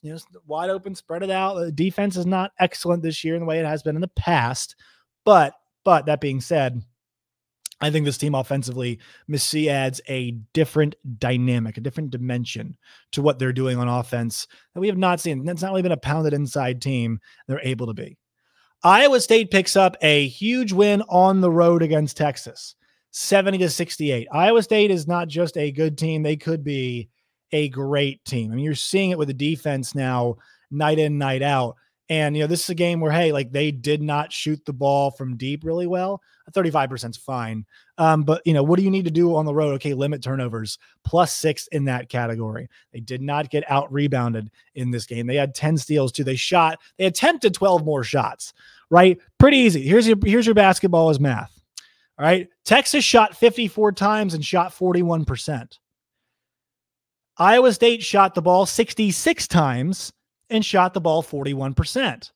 You 0.00 0.12
know, 0.12 0.18
wide 0.46 0.70
open, 0.70 0.94
spread 0.94 1.22
it 1.22 1.30
out. 1.30 1.56
The 1.56 1.72
defense 1.72 2.16
is 2.16 2.24
not 2.24 2.52
excellent 2.58 3.02
this 3.02 3.22
year 3.22 3.34
in 3.34 3.40
the 3.40 3.46
way 3.46 3.58
it 3.58 3.66
has 3.66 3.82
been 3.82 3.96
in 3.96 4.00
the 4.00 4.08
past. 4.08 4.76
But 5.24 5.52
but 5.84 6.06
that 6.06 6.22
being 6.22 6.40
said, 6.40 6.82
I 7.82 7.90
think 7.90 8.06
this 8.06 8.16
team 8.16 8.34
offensively, 8.34 9.00
Missi 9.28 9.68
adds 9.68 10.00
a 10.08 10.32
different 10.54 10.94
dynamic, 11.18 11.76
a 11.76 11.82
different 11.82 12.10
dimension 12.10 12.78
to 13.12 13.22
what 13.22 13.38
they're 13.38 13.52
doing 13.52 13.78
on 13.78 13.88
offense 13.88 14.46
that 14.74 14.80
we 14.80 14.88
have 14.88 14.98
not 14.98 15.20
seen. 15.20 15.46
It's 15.46 15.62
not 15.62 15.70
really 15.70 15.82
been 15.82 15.92
a 15.92 15.96
pounded 15.98 16.32
inside 16.32 16.80
team. 16.80 17.20
They're 17.48 17.60
able 17.62 17.86
to 17.86 17.94
be. 17.94 18.16
Iowa 18.82 19.20
State 19.20 19.50
picks 19.50 19.76
up 19.76 19.96
a 20.00 20.26
huge 20.28 20.72
win 20.72 21.02
on 21.08 21.40
the 21.40 21.50
road 21.50 21.82
against 21.82 22.16
Texas, 22.16 22.76
70 23.10 23.58
to 23.58 23.68
68. 23.68 24.26
Iowa 24.32 24.62
State 24.62 24.90
is 24.90 25.06
not 25.06 25.28
just 25.28 25.58
a 25.58 25.70
good 25.70 25.98
team, 25.98 26.22
they 26.22 26.36
could 26.36 26.64
be 26.64 27.10
a 27.52 27.68
great 27.68 28.24
team. 28.24 28.50
I 28.50 28.54
mean, 28.54 28.64
you're 28.64 28.74
seeing 28.74 29.10
it 29.10 29.18
with 29.18 29.28
the 29.28 29.34
defense 29.34 29.94
now, 29.94 30.36
night 30.70 30.98
in, 30.98 31.18
night 31.18 31.42
out. 31.42 31.76
And, 32.10 32.36
you 32.36 32.42
know, 32.42 32.48
this 32.48 32.64
is 32.64 32.70
a 32.70 32.74
game 32.74 32.98
where, 32.98 33.12
hey, 33.12 33.30
like 33.30 33.52
they 33.52 33.70
did 33.70 34.02
not 34.02 34.32
shoot 34.32 34.62
the 34.66 34.72
ball 34.72 35.12
from 35.12 35.36
deep 35.36 35.62
really 35.64 35.86
well. 35.86 36.20
35% 36.50 37.10
is 37.10 37.16
fine. 37.16 37.64
Um, 37.98 38.24
but, 38.24 38.42
you 38.44 38.52
know, 38.52 38.64
what 38.64 38.78
do 38.78 38.84
you 38.84 38.90
need 38.90 39.04
to 39.04 39.12
do 39.12 39.36
on 39.36 39.46
the 39.46 39.54
road? 39.54 39.74
Okay, 39.74 39.94
limit 39.94 40.20
turnovers, 40.20 40.76
plus 41.04 41.32
six 41.32 41.68
in 41.68 41.84
that 41.84 42.08
category. 42.08 42.68
They 42.92 42.98
did 42.98 43.22
not 43.22 43.48
get 43.48 43.62
out 43.70 43.92
rebounded 43.92 44.50
in 44.74 44.90
this 44.90 45.06
game. 45.06 45.28
They 45.28 45.36
had 45.36 45.54
10 45.54 45.78
steals 45.78 46.10
too. 46.10 46.24
They 46.24 46.34
shot, 46.34 46.80
they 46.98 47.04
attempted 47.04 47.54
12 47.54 47.84
more 47.84 48.02
shots, 48.02 48.54
right? 48.90 49.16
Pretty 49.38 49.58
easy. 49.58 49.82
Here's 49.82 50.08
your, 50.08 50.16
here's 50.24 50.46
your 50.46 50.56
basketball 50.56 51.10
as 51.10 51.20
math. 51.20 51.52
All 52.18 52.24
right. 52.24 52.48
Texas 52.64 53.04
shot 53.04 53.36
54 53.36 53.92
times 53.92 54.34
and 54.34 54.44
shot 54.44 54.72
41%. 54.72 55.78
Iowa 57.38 57.72
State 57.72 58.02
shot 58.02 58.34
the 58.34 58.42
ball 58.42 58.66
66 58.66 59.46
times 59.46 60.12
and 60.50 60.64
shot 60.64 60.94
the 60.94 61.00
ball 61.00 61.22
41%. 61.22 62.30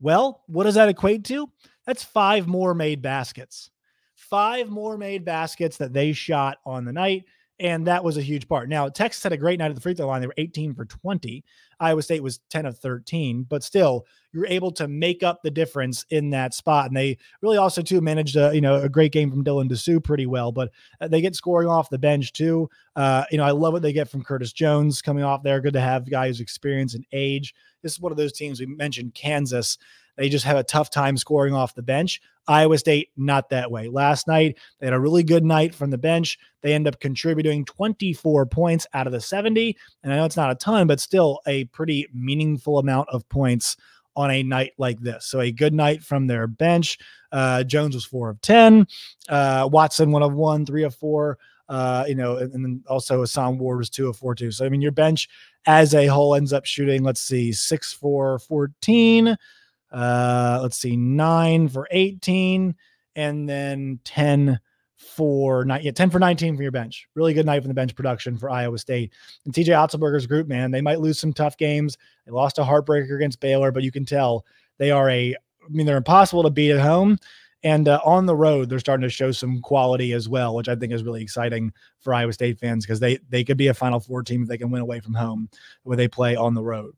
Well, 0.00 0.42
what 0.46 0.64
does 0.64 0.76
that 0.76 0.88
equate 0.88 1.24
to? 1.24 1.50
That's 1.86 2.02
five 2.02 2.46
more 2.46 2.74
made 2.74 3.02
baskets. 3.02 3.70
Five 4.14 4.68
more 4.68 4.96
made 4.96 5.24
baskets 5.24 5.76
that 5.78 5.92
they 5.92 6.12
shot 6.12 6.58
on 6.64 6.84
the 6.84 6.92
night. 6.92 7.24
And 7.60 7.86
that 7.86 8.02
was 8.02 8.16
a 8.16 8.22
huge 8.22 8.48
part. 8.48 8.70
Now, 8.70 8.88
Texas 8.88 9.22
had 9.22 9.32
a 9.32 9.36
great 9.36 9.58
night 9.58 9.68
at 9.68 9.74
the 9.74 9.82
free 9.82 9.92
throw 9.92 10.06
line. 10.06 10.22
They 10.22 10.26
were 10.26 10.34
18 10.38 10.74
for 10.74 10.86
20. 10.86 11.44
Iowa 11.78 12.02
State 12.02 12.22
was 12.22 12.40
10 12.48 12.64
of 12.64 12.78
13, 12.78 13.44
but 13.48 13.62
still, 13.62 14.06
you're 14.32 14.46
able 14.46 14.72
to 14.72 14.88
make 14.88 15.22
up 15.22 15.42
the 15.42 15.50
difference 15.50 16.06
in 16.08 16.30
that 16.30 16.54
spot. 16.54 16.86
And 16.86 16.96
they 16.96 17.18
really 17.42 17.58
also 17.58 17.82
too 17.82 18.00
managed 18.00 18.36
a 18.36 18.54
you 18.54 18.60
know 18.62 18.76
a 18.76 18.88
great 18.88 19.12
game 19.12 19.30
from 19.30 19.44
Dylan 19.44 19.70
Disu 19.70 20.02
pretty 20.02 20.26
well. 20.26 20.52
But 20.52 20.70
uh, 21.02 21.08
they 21.08 21.20
get 21.20 21.36
scoring 21.36 21.68
off 21.68 21.90
the 21.90 21.98
bench 21.98 22.32
too. 22.32 22.70
Uh, 22.96 23.24
you 23.30 23.36
know, 23.36 23.44
I 23.44 23.50
love 23.50 23.74
what 23.74 23.82
they 23.82 23.92
get 23.92 24.08
from 24.08 24.24
Curtis 24.24 24.52
Jones 24.52 25.02
coming 25.02 25.24
off 25.24 25.42
there. 25.42 25.60
Good 25.60 25.74
to 25.74 25.80
have 25.80 26.10
guys 26.10 26.40
experience 26.40 26.94
and 26.94 27.04
age. 27.12 27.54
This 27.82 27.92
is 27.92 28.00
one 28.00 28.12
of 28.12 28.18
those 28.18 28.32
teams 28.32 28.60
we 28.60 28.66
mentioned, 28.66 29.14
Kansas. 29.14 29.76
They 30.20 30.28
just 30.28 30.44
have 30.44 30.58
a 30.58 30.62
tough 30.62 30.90
time 30.90 31.16
scoring 31.16 31.54
off 31.54 31.74
the 31.74 31.80
bench. 31.80 32.20
Iowa 32.46 32.76
State, 32.76 33.08
not 33.16 33.48
that 33.48 33.70
way. 33.70 33.88
Last 33.88 34.28
night, 34.28 34.58
they 34.78 34.86
had 34.86 34.92
a 34.92 35.00
really 35.00 35.22
good 35.22 35.46
night 35.46 35.74
from 35.74 35.88
the 35.88 35.96
bench. 35.96 36.38
They 36.60 36.74
end 36.74 36.86
up 36.86 37.00
contributing 37.00 37.64
24 37.64 38.44
points 38.44 38.86
out 38.92 39.06
of 39.06 39.14
the 39.14 39.20
70. 39.22 39.74
And 40.02 40.12
I 40.12 40.16
know 40.16 40.26
it's 40.26 40.36
not 40.36 40.50
a 40.50 40.56
ton, 40.56 40.86
but 40.86 41.00
still 41.00 41.40
a 41.46 41.64
pretty 41.64 42.06
meaningful 42.12 42.78
amount 42.78 43.08
of 43.08 43.26
points 43.30 43.78
on 44.14 44.30
a 44.30 44.42
night 44.42 44.72
like 44.76 45.00
this. 45.00 45.24
So 45.24 45.40
a 45.40 45.50
good 45.50 45.72
night 45.72 46.02
from 46.02 46.26
their 46.26 46.46
bench. 46.46 46.98
Uh, 47.32 47.64
Jones 47.64 47.94
was 47.94 48.04
four 48.04 48.28
of 48.28 48.42
10. 48.42 48.86
Uh, 49.26 49.70
Watson, 49.72 50.10
one 50.10 50.22
of 50.22 50.34
one, 50.34 50.66
three 50.66 50.84
of 50.84 50.94
four. 50.94 51.38
Uh, 51.70 52.04
you 52.06 52.14
know, 52.14 52.36
and, 52.36 52.52
and 52.52 52.62
then 52.62 52.84
also 52.88 53.20
Hason 53.20 53.56
Ward 53.56 53.78
was 53.78 53.88
two 53.88 54.10
of 54.10 54.18
four, 54.18 54.34
too. 54.34 54.50
So, 54.50 54.66
I 54.66 54.68
mean, 54.68 54.82
your 54.82 54.92
bench 54.92 55.30
as 55.64 55.94
a 55.94 56.08
whole 56.08 56.34
ends 56.34 56.52
up 56.52 56.66
shooting, 56.66 57.04
let's 57.04 57.22
see, 57.22 57.52
six, 57.54 57.90
four, 57.90 58.38
14. 58.40 59.38
Uh, 59.90 60.58
let's 60.62 60.76
see, 60.76 60.96
nine 60.96 61.68
for 61.68 61.88
18, 61.90 62.74
and 63.16 63.48
then 63.48 64.00
10 64.04 64.60
for 65.00 65.64
not 65.64 65.82
yet 65.82 65.96
10 65.96 66.10
for 66.10 66.18
19 66.18 66.56
for 66.56 66.62
your 66.62 66.70
bench. 66.70 67.08
Really 67.14 67.34
good 67.34 67.46
night 67.46 67.62
from 67.62 67.68
the 67.68 67.74
bench 67.74 67.94
production 67.94 68.36
for 68.36 68.50
Iowa 68.50 68.78
State. 68.78 69.12
And 69.44 69.54
TJ 69.54 69.68
Otzelberger's 69.68 70.26
group, 70.26 70.46
man, 70.46 70.70
they 70.70 70.80
might 70.80 71.00
lose 71.00 71.18
some 71.18 71.32
tough 71.32 71.56
games. 71.56 71.96
They 72.26 72.32
lost 72.32 72.58
a 72.58 72.62
heartbreaker 72.62 73.16
against 73.16 73.40
Baylor, 73.40 73.72
but 73.72 73.82
you 73.82 73.90
can 73.90 74.04
tell 74.04 74.44
they 74.78 74.90
are 74.90 75.08
a, 75.08 75.34
I 75.34 75.68
mean, 75.68 75.86
they're 75.86 75.96
impossible 75.96 76.42
to 76.42 76.50
beat 76.50 76.72
at 76.72 76.80
home. 76.80 77.18
And 77.62 77.88
uh, 77.88 78.00
on 78.04 78.24
the 78.24 78.36
road, 78.36 78.68
they're 78.68 78.78
starting 78.78 79.02
to 79.02 79.10
show 79.10 79.32
some 79.32 79.60
quality 79.60 80.12
as 80.12 80.28
well, 80.28 80.54
which 80.54 80.68
I 80.68 80.74
think 80.74 80.92
is 80.92 81.02
really 81.02 81.22
exciting 81.22 81.72
for 81.98 82.14
Iowa 82.14 82.32
State 82.32 82.58
fans 82.58 82.86
because 82.86 83.00
they 83.00 83.18
they 83.28 83.44
could 83.44 83.58
be 83.58 83.68
a 83.68 83.74
Final 83.74 84.00
Four 84.00 84.22
team 84.22 84.42
if 84.42 84.48
they 84.48 84.56
can 84.56 84.70
win 84.70 84.80
away 84.80 85.00
from 85.00 85.12
home 85.12 85.50
where 85.82 85.96
they 85.96 86.08
play 86.08 86.36
on 86.36 86.54
the 86.54 86.62
road. 86.62 86.94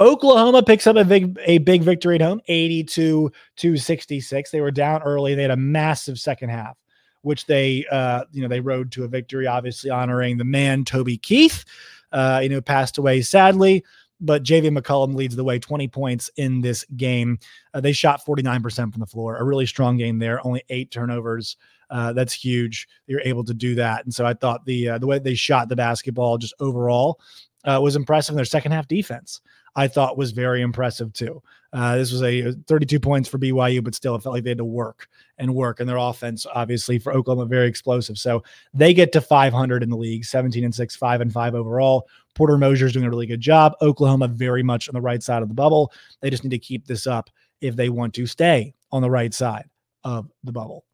Oklahoma 0.00 0.62
picks 0.62 0.86
up 0.86 0.96
a 0.96 1.04
big 1.04 1.38
a 1.44 1.58
big 1.58 1.82
victory 1.82 2.16
at 2.16 2.20
home, 2.20 2.40
82 2.46 3.32
to 3.56 3.76
66. 3.76 4.50
They 4.50 4.60
were 4.60 4.70
down 4.70 5.02
early. 5.02 5.34
They 5.34 5.42
had 5.42 5.50
a 5.50 5.56
massive 5.56 6.18
second 6.18 6.50
half, 6.50 6.76
which 7.22 7.46
they 7.46 7.84
uh, 7.90 8.24
you 8.30 8.42
know, 8.42 8.48
they 8.48 8.60
rode 8.60 8.92
to 8.92 9.04
a 9.04 9.08
victory, 9.08 9.46
obviously 9.46 9.90
honoring 9.90 10.36
the 10.36 10.44
man 10.44 10.84
Toby 10.84 11.16
Keith, 11.16 11.64
uh, 12.12 12.40
you 12.42 12.48
know, 12.48 12.60
passed 12.60 12.98
away 12.98 13.22
sadly. 13.22 13.84
But 14.20 14.42
JV 14.42 14.76
McCollum 14.76 15.14
leads 15.14 15.36
the 15.36 15.44
way, 15.44 15.60
20 15.60 15.86
points 15.88 16.28
in 16.36 16.60
this 16.60 16.84
game. 16.96 17.38
Uh, 17.72 17.80
they 17.80 17.92
shot 17.92 18.24
49% 18.26 18.92
from 18.92 18.98
the 18.98 19.06
floor, 19.06 19.36
a 19.36 19.44
really 19.44 19.66
strong 19.66 19.96
game 19.96 20.18
there, 20.18 20.44
only 20.44 20.64
eight 20.70 20.90
turnovers. 20.90 21.56
Uh, 21.88 22.12
that's 22.12 22.32
huge. 22.32 22.88
You're 23.06 23.20
able 23.20 23.44
to 23.44 23.54
do 23.54 23.76
that, 23.76 24.04
and 24.04 24.12
so 24.12 24.26
I 24.26 24.34
thought 24.34 24.64
the 24.64 24.90
uh, 24.90 24.98
the 24.98 25.06
way 25.06 25.18
they 25.18 25.34
shot 25.34 25.68
the 25.68 25.76
basketball 25.76 26.36
just 26.36 26.54
overall 26.60 27.20
uh, 27.64 27.80
was 27.82 27.96
impressive. 27.96 28.32
In 28.32 28.36
their 28.36 28.44
second 28.44 28.72
half 28.72 28.88
defense, 28.88 29.40
I 29.78 29.86
thought 29.86 30.18
was 30.18 30.32
very 30.32 30.60
impressive 30.60 31.12
too. 31.12 31.40
Uh, 31.72 31.96
this 31.96 32.10
was 32.10 32.24
a 32.24 32.50
32 32.66 32.98
points 32.98 33.28
for 33.28 33.38
BYU, 33.38 33.84
but 33.84 33.94
still, 33.94 34.16
it 34.16 34.24
felt 34.24 34.34
like 34.34 34.42
they 34.42 34.50
had 34.50 34.58
to 34.58 34.64
work 34.64 35.08
and 35.38 35.54
work. 35.54 35.78
And 35.78 35.88
their 35.88 35.98
offense, 35.98 36.46
obviously, 36.52 36.98
for 36.98 37.12
Oklahoma, 37.12 37.46
very 37.46 37.68
explosive. 37.68 38.18
So 38.18 38.42
they 38.74 38.92
get 38.92 39.12
to 39.12 39.20
500 39.20 39.84
in 39.84 39.88
the 39.88 39.96
league, 39.96 40.24
17 40.24 40.64
and 40.64 40.74
6, 40.74 40.96
5 40.96 41.20
and 41.20 41.32
5 41.32 41.54
overall. 41.54 42.08
Porter 42.34 42.58
Moser's 42.58 42.92
doing 42.92 43.04
a 43.04 43.10
really 43.10 43.26
good 43.26 43.40
job. 43.40 43.74
Oklahoma, 43.80 44.26
very 44.26 44.64
much 44.64 44.88
on 44.88 44.94
the 44.94 45.00
right 45.00 45.22
side 45.22 45.42
of 45.42 45.48
the 45.48 45.54
bubble. 45.54 45.92
They 46.22 46.30
just 46.30 46.42
need 46.42 46.50
to 46.50 46.58
keep 46.58 46.84
this 46.84 47.06
up 47.06 47.30
if 47.60 47.76
they 47.76 47.88
want 47.88 48.14
to 48.14 48.26
stay 48.26 48.74
on 48.90 49.00
the 49.00 49.10
right 49.10 49.32
side 49.32 49.68
of 50.02 50.28
the 50.42 50.52
bubble. 50.52 50.84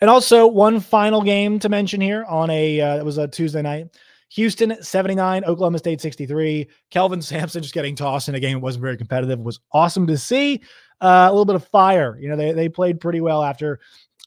And 0.00 0.10
also, 0.10 0.48
one 0.48 0.80
final 0.80 1.22
game 1.22 1.60
to 1.60 1.68
mention 1.68 2.00
here 2.00 2.24
on 2.24 2.50
a, 2.50 2.80
uh, 2.80 2.96
it 2.96 3.04
was 3.04 3.18
a 3.18 3.28
Tuesday 3.28 3.62
night. 3.62 3.86
Houston 4.34 4.82
79, 4.82 5.44
Oklahoma 5.44 5.78
State 5.78 6.00
63. 6.00 6.66
Kelvin 6.90 7.20
Sampson 7.20 7.62
just 7.62 7.74
getting 7.74 7.94
tossed 7.94 8.28
in 8.28 8.34
a 8.34 8.40
game 8.40 8.54
that 8.54 8.60
wasn't 8.60 8.82
very 8.82 8.96
competitive 8.96 9.40
was 9.40 9.60
awesome 9.72 10.06
to 10.06 10.16
see. 10.16 10.62
Uh, 11.00 11.26
a 11.28 11.32
little 11.32 11.44
bit 11.44 11.56
of 11.56 11.66
fire. 11.66 12.16
You 12.18 12.28
know, 12.28 12.36
they, 12.36 12.52
they 12.52 12.68
played 12.68 13.00
pretty 13.00 13.20
well 13.20 13.42
after 13.42 13.80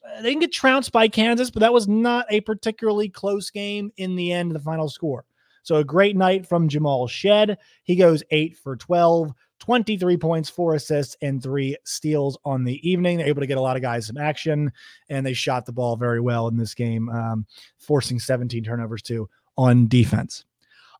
uh, 0.05 0.21
they 0.21 0.29
didn't 0.29 0.41
get 0.41 0.51
trounced 0.51 0.91
by 0.91 1.07
Kansas, 1.07 1.49
but 1.49 1.61
that 1.61 1.73
was 1.73 1.87
not 1.87 2.25
a 2.29 2.41
particularly 2.41 3.09
close 3.09 3.49
game 3.49 3.91
in 3.97 4.15
the 4.15 4.31
end, 4.31 4.51
the 4.51 4.59
final 4.59 4.89
score. 4.89 5.25
So 5.63 5.77
a 5.77 5.83
great 5.83 6.15
night 6.15 6.45
from 6.45 6.69
Jamal 6.69 7.07
Shead. 7.07 7.57
He 7.83 7.95
goes 7.95 8.21
eight 8.29 8.55
for 8.57 8.75
12, 8.75 9.31
23 9.59 10.17
points, 10.17 10.49
four 10.49 10.75
assists, 10.75 11.17
and 11.23 11.41
three 11.41 11.75
steals 11.85 12.37
on 12.45 12.63
the 12.63 12.87
evening. 12.87 13.17
They're 13.17 13.27
able 13.27 13.41
to 13.41 13.47
get 13.47 13.57
a 13.57 13.61
lot 13.61 13.75
of 13.77 13.81
guys 13.81 14.05
some 14.05 14.17
action, 14.17 14.71
and 15.09 15.25
they 15.25 15.33
shot 15.33 15.65
the 15.65 15.71
ball 15.71 15.95
very 15.95 16.19
well 16.19 16.47
in 16.49 16.57
this 16.57 16.75
game, 16.75 17.09
um, 17.09 17.47
forcing 17.79 18.19
17 18.19 18.63
turnovers 18.63 19.01
too 19.01 19.27
on 19.57 19.87
defense. 19.87 20.45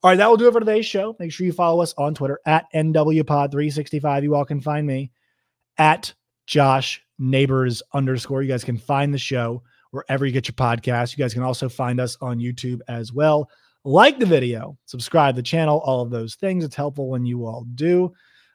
All 0.04 0.12
right, 0.12 0.18
that 0.18 0.30
will 0.30 0.38
do 0.38 0.48
it 0.48 0.54
for 0.54 0.60
today's 0.60 0.86
show. 0.86 1.16
Make 1.20 1.32
sure 1.32 1.46
you 1.46 1.54
follow 1.54 1.82
us 1.82 1.94
on 1.98 2.14
Twitter 2.14 2.40
at 2.46 2.66
NWPod365. 2.76 4.24
You 4.24 4.36
all 4.36 4.46
can 4.46 4.62
find 4.62 4.86
me 4.86 5.12
at 5.78 6.14
Josh 6.46 7.02
Neighbors 7.18 7.82
underscore. 7.94 8.44
You 8.44 8.50
guys 8.50 8.64
can 8.64 8.78
find 8.78 9.14
the 9.14 9.18
show 9.18 9.64
wherever 9.92 10.26
you 10.26 10.32
get 10.32 10.48
your 10.48 10.54
podcast. 10.54 11.18
You 11.18 11.24
guys 11.24 11.34
can 11.34 11.44
also 11.44 11.70
find 11.70 12.00
us 12.00 12.18
on 12.22 12.40
YouTube 12.40 12.82
as 12.88 13.14
well. 13.14 13.50
Like 13.84 14.20
the 14.20 14.26
video, 14.26 14.78
subscribe 14.86 15.36
the 15.36 15.44
channel, 15.44 15.80
all 15.86 16.02
of 16.02 16.10
those 16.12 16.36
things. 16.36 16.64
It's 16.64 16.76
helpful 16.76 17.10
when 17.10 17.26
you 17.26 17.46
all 17.46 17.66
do. 17.76 18.14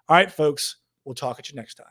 All 0.08 0.16
right, 0.16 0.30
folks, 0.30 0.76
we'll 1.04 1.14
talk 1.14 1.38
at 1.38 1.48
you 1.48 1.56
next 1.56 1.74
time. 1.74 1.86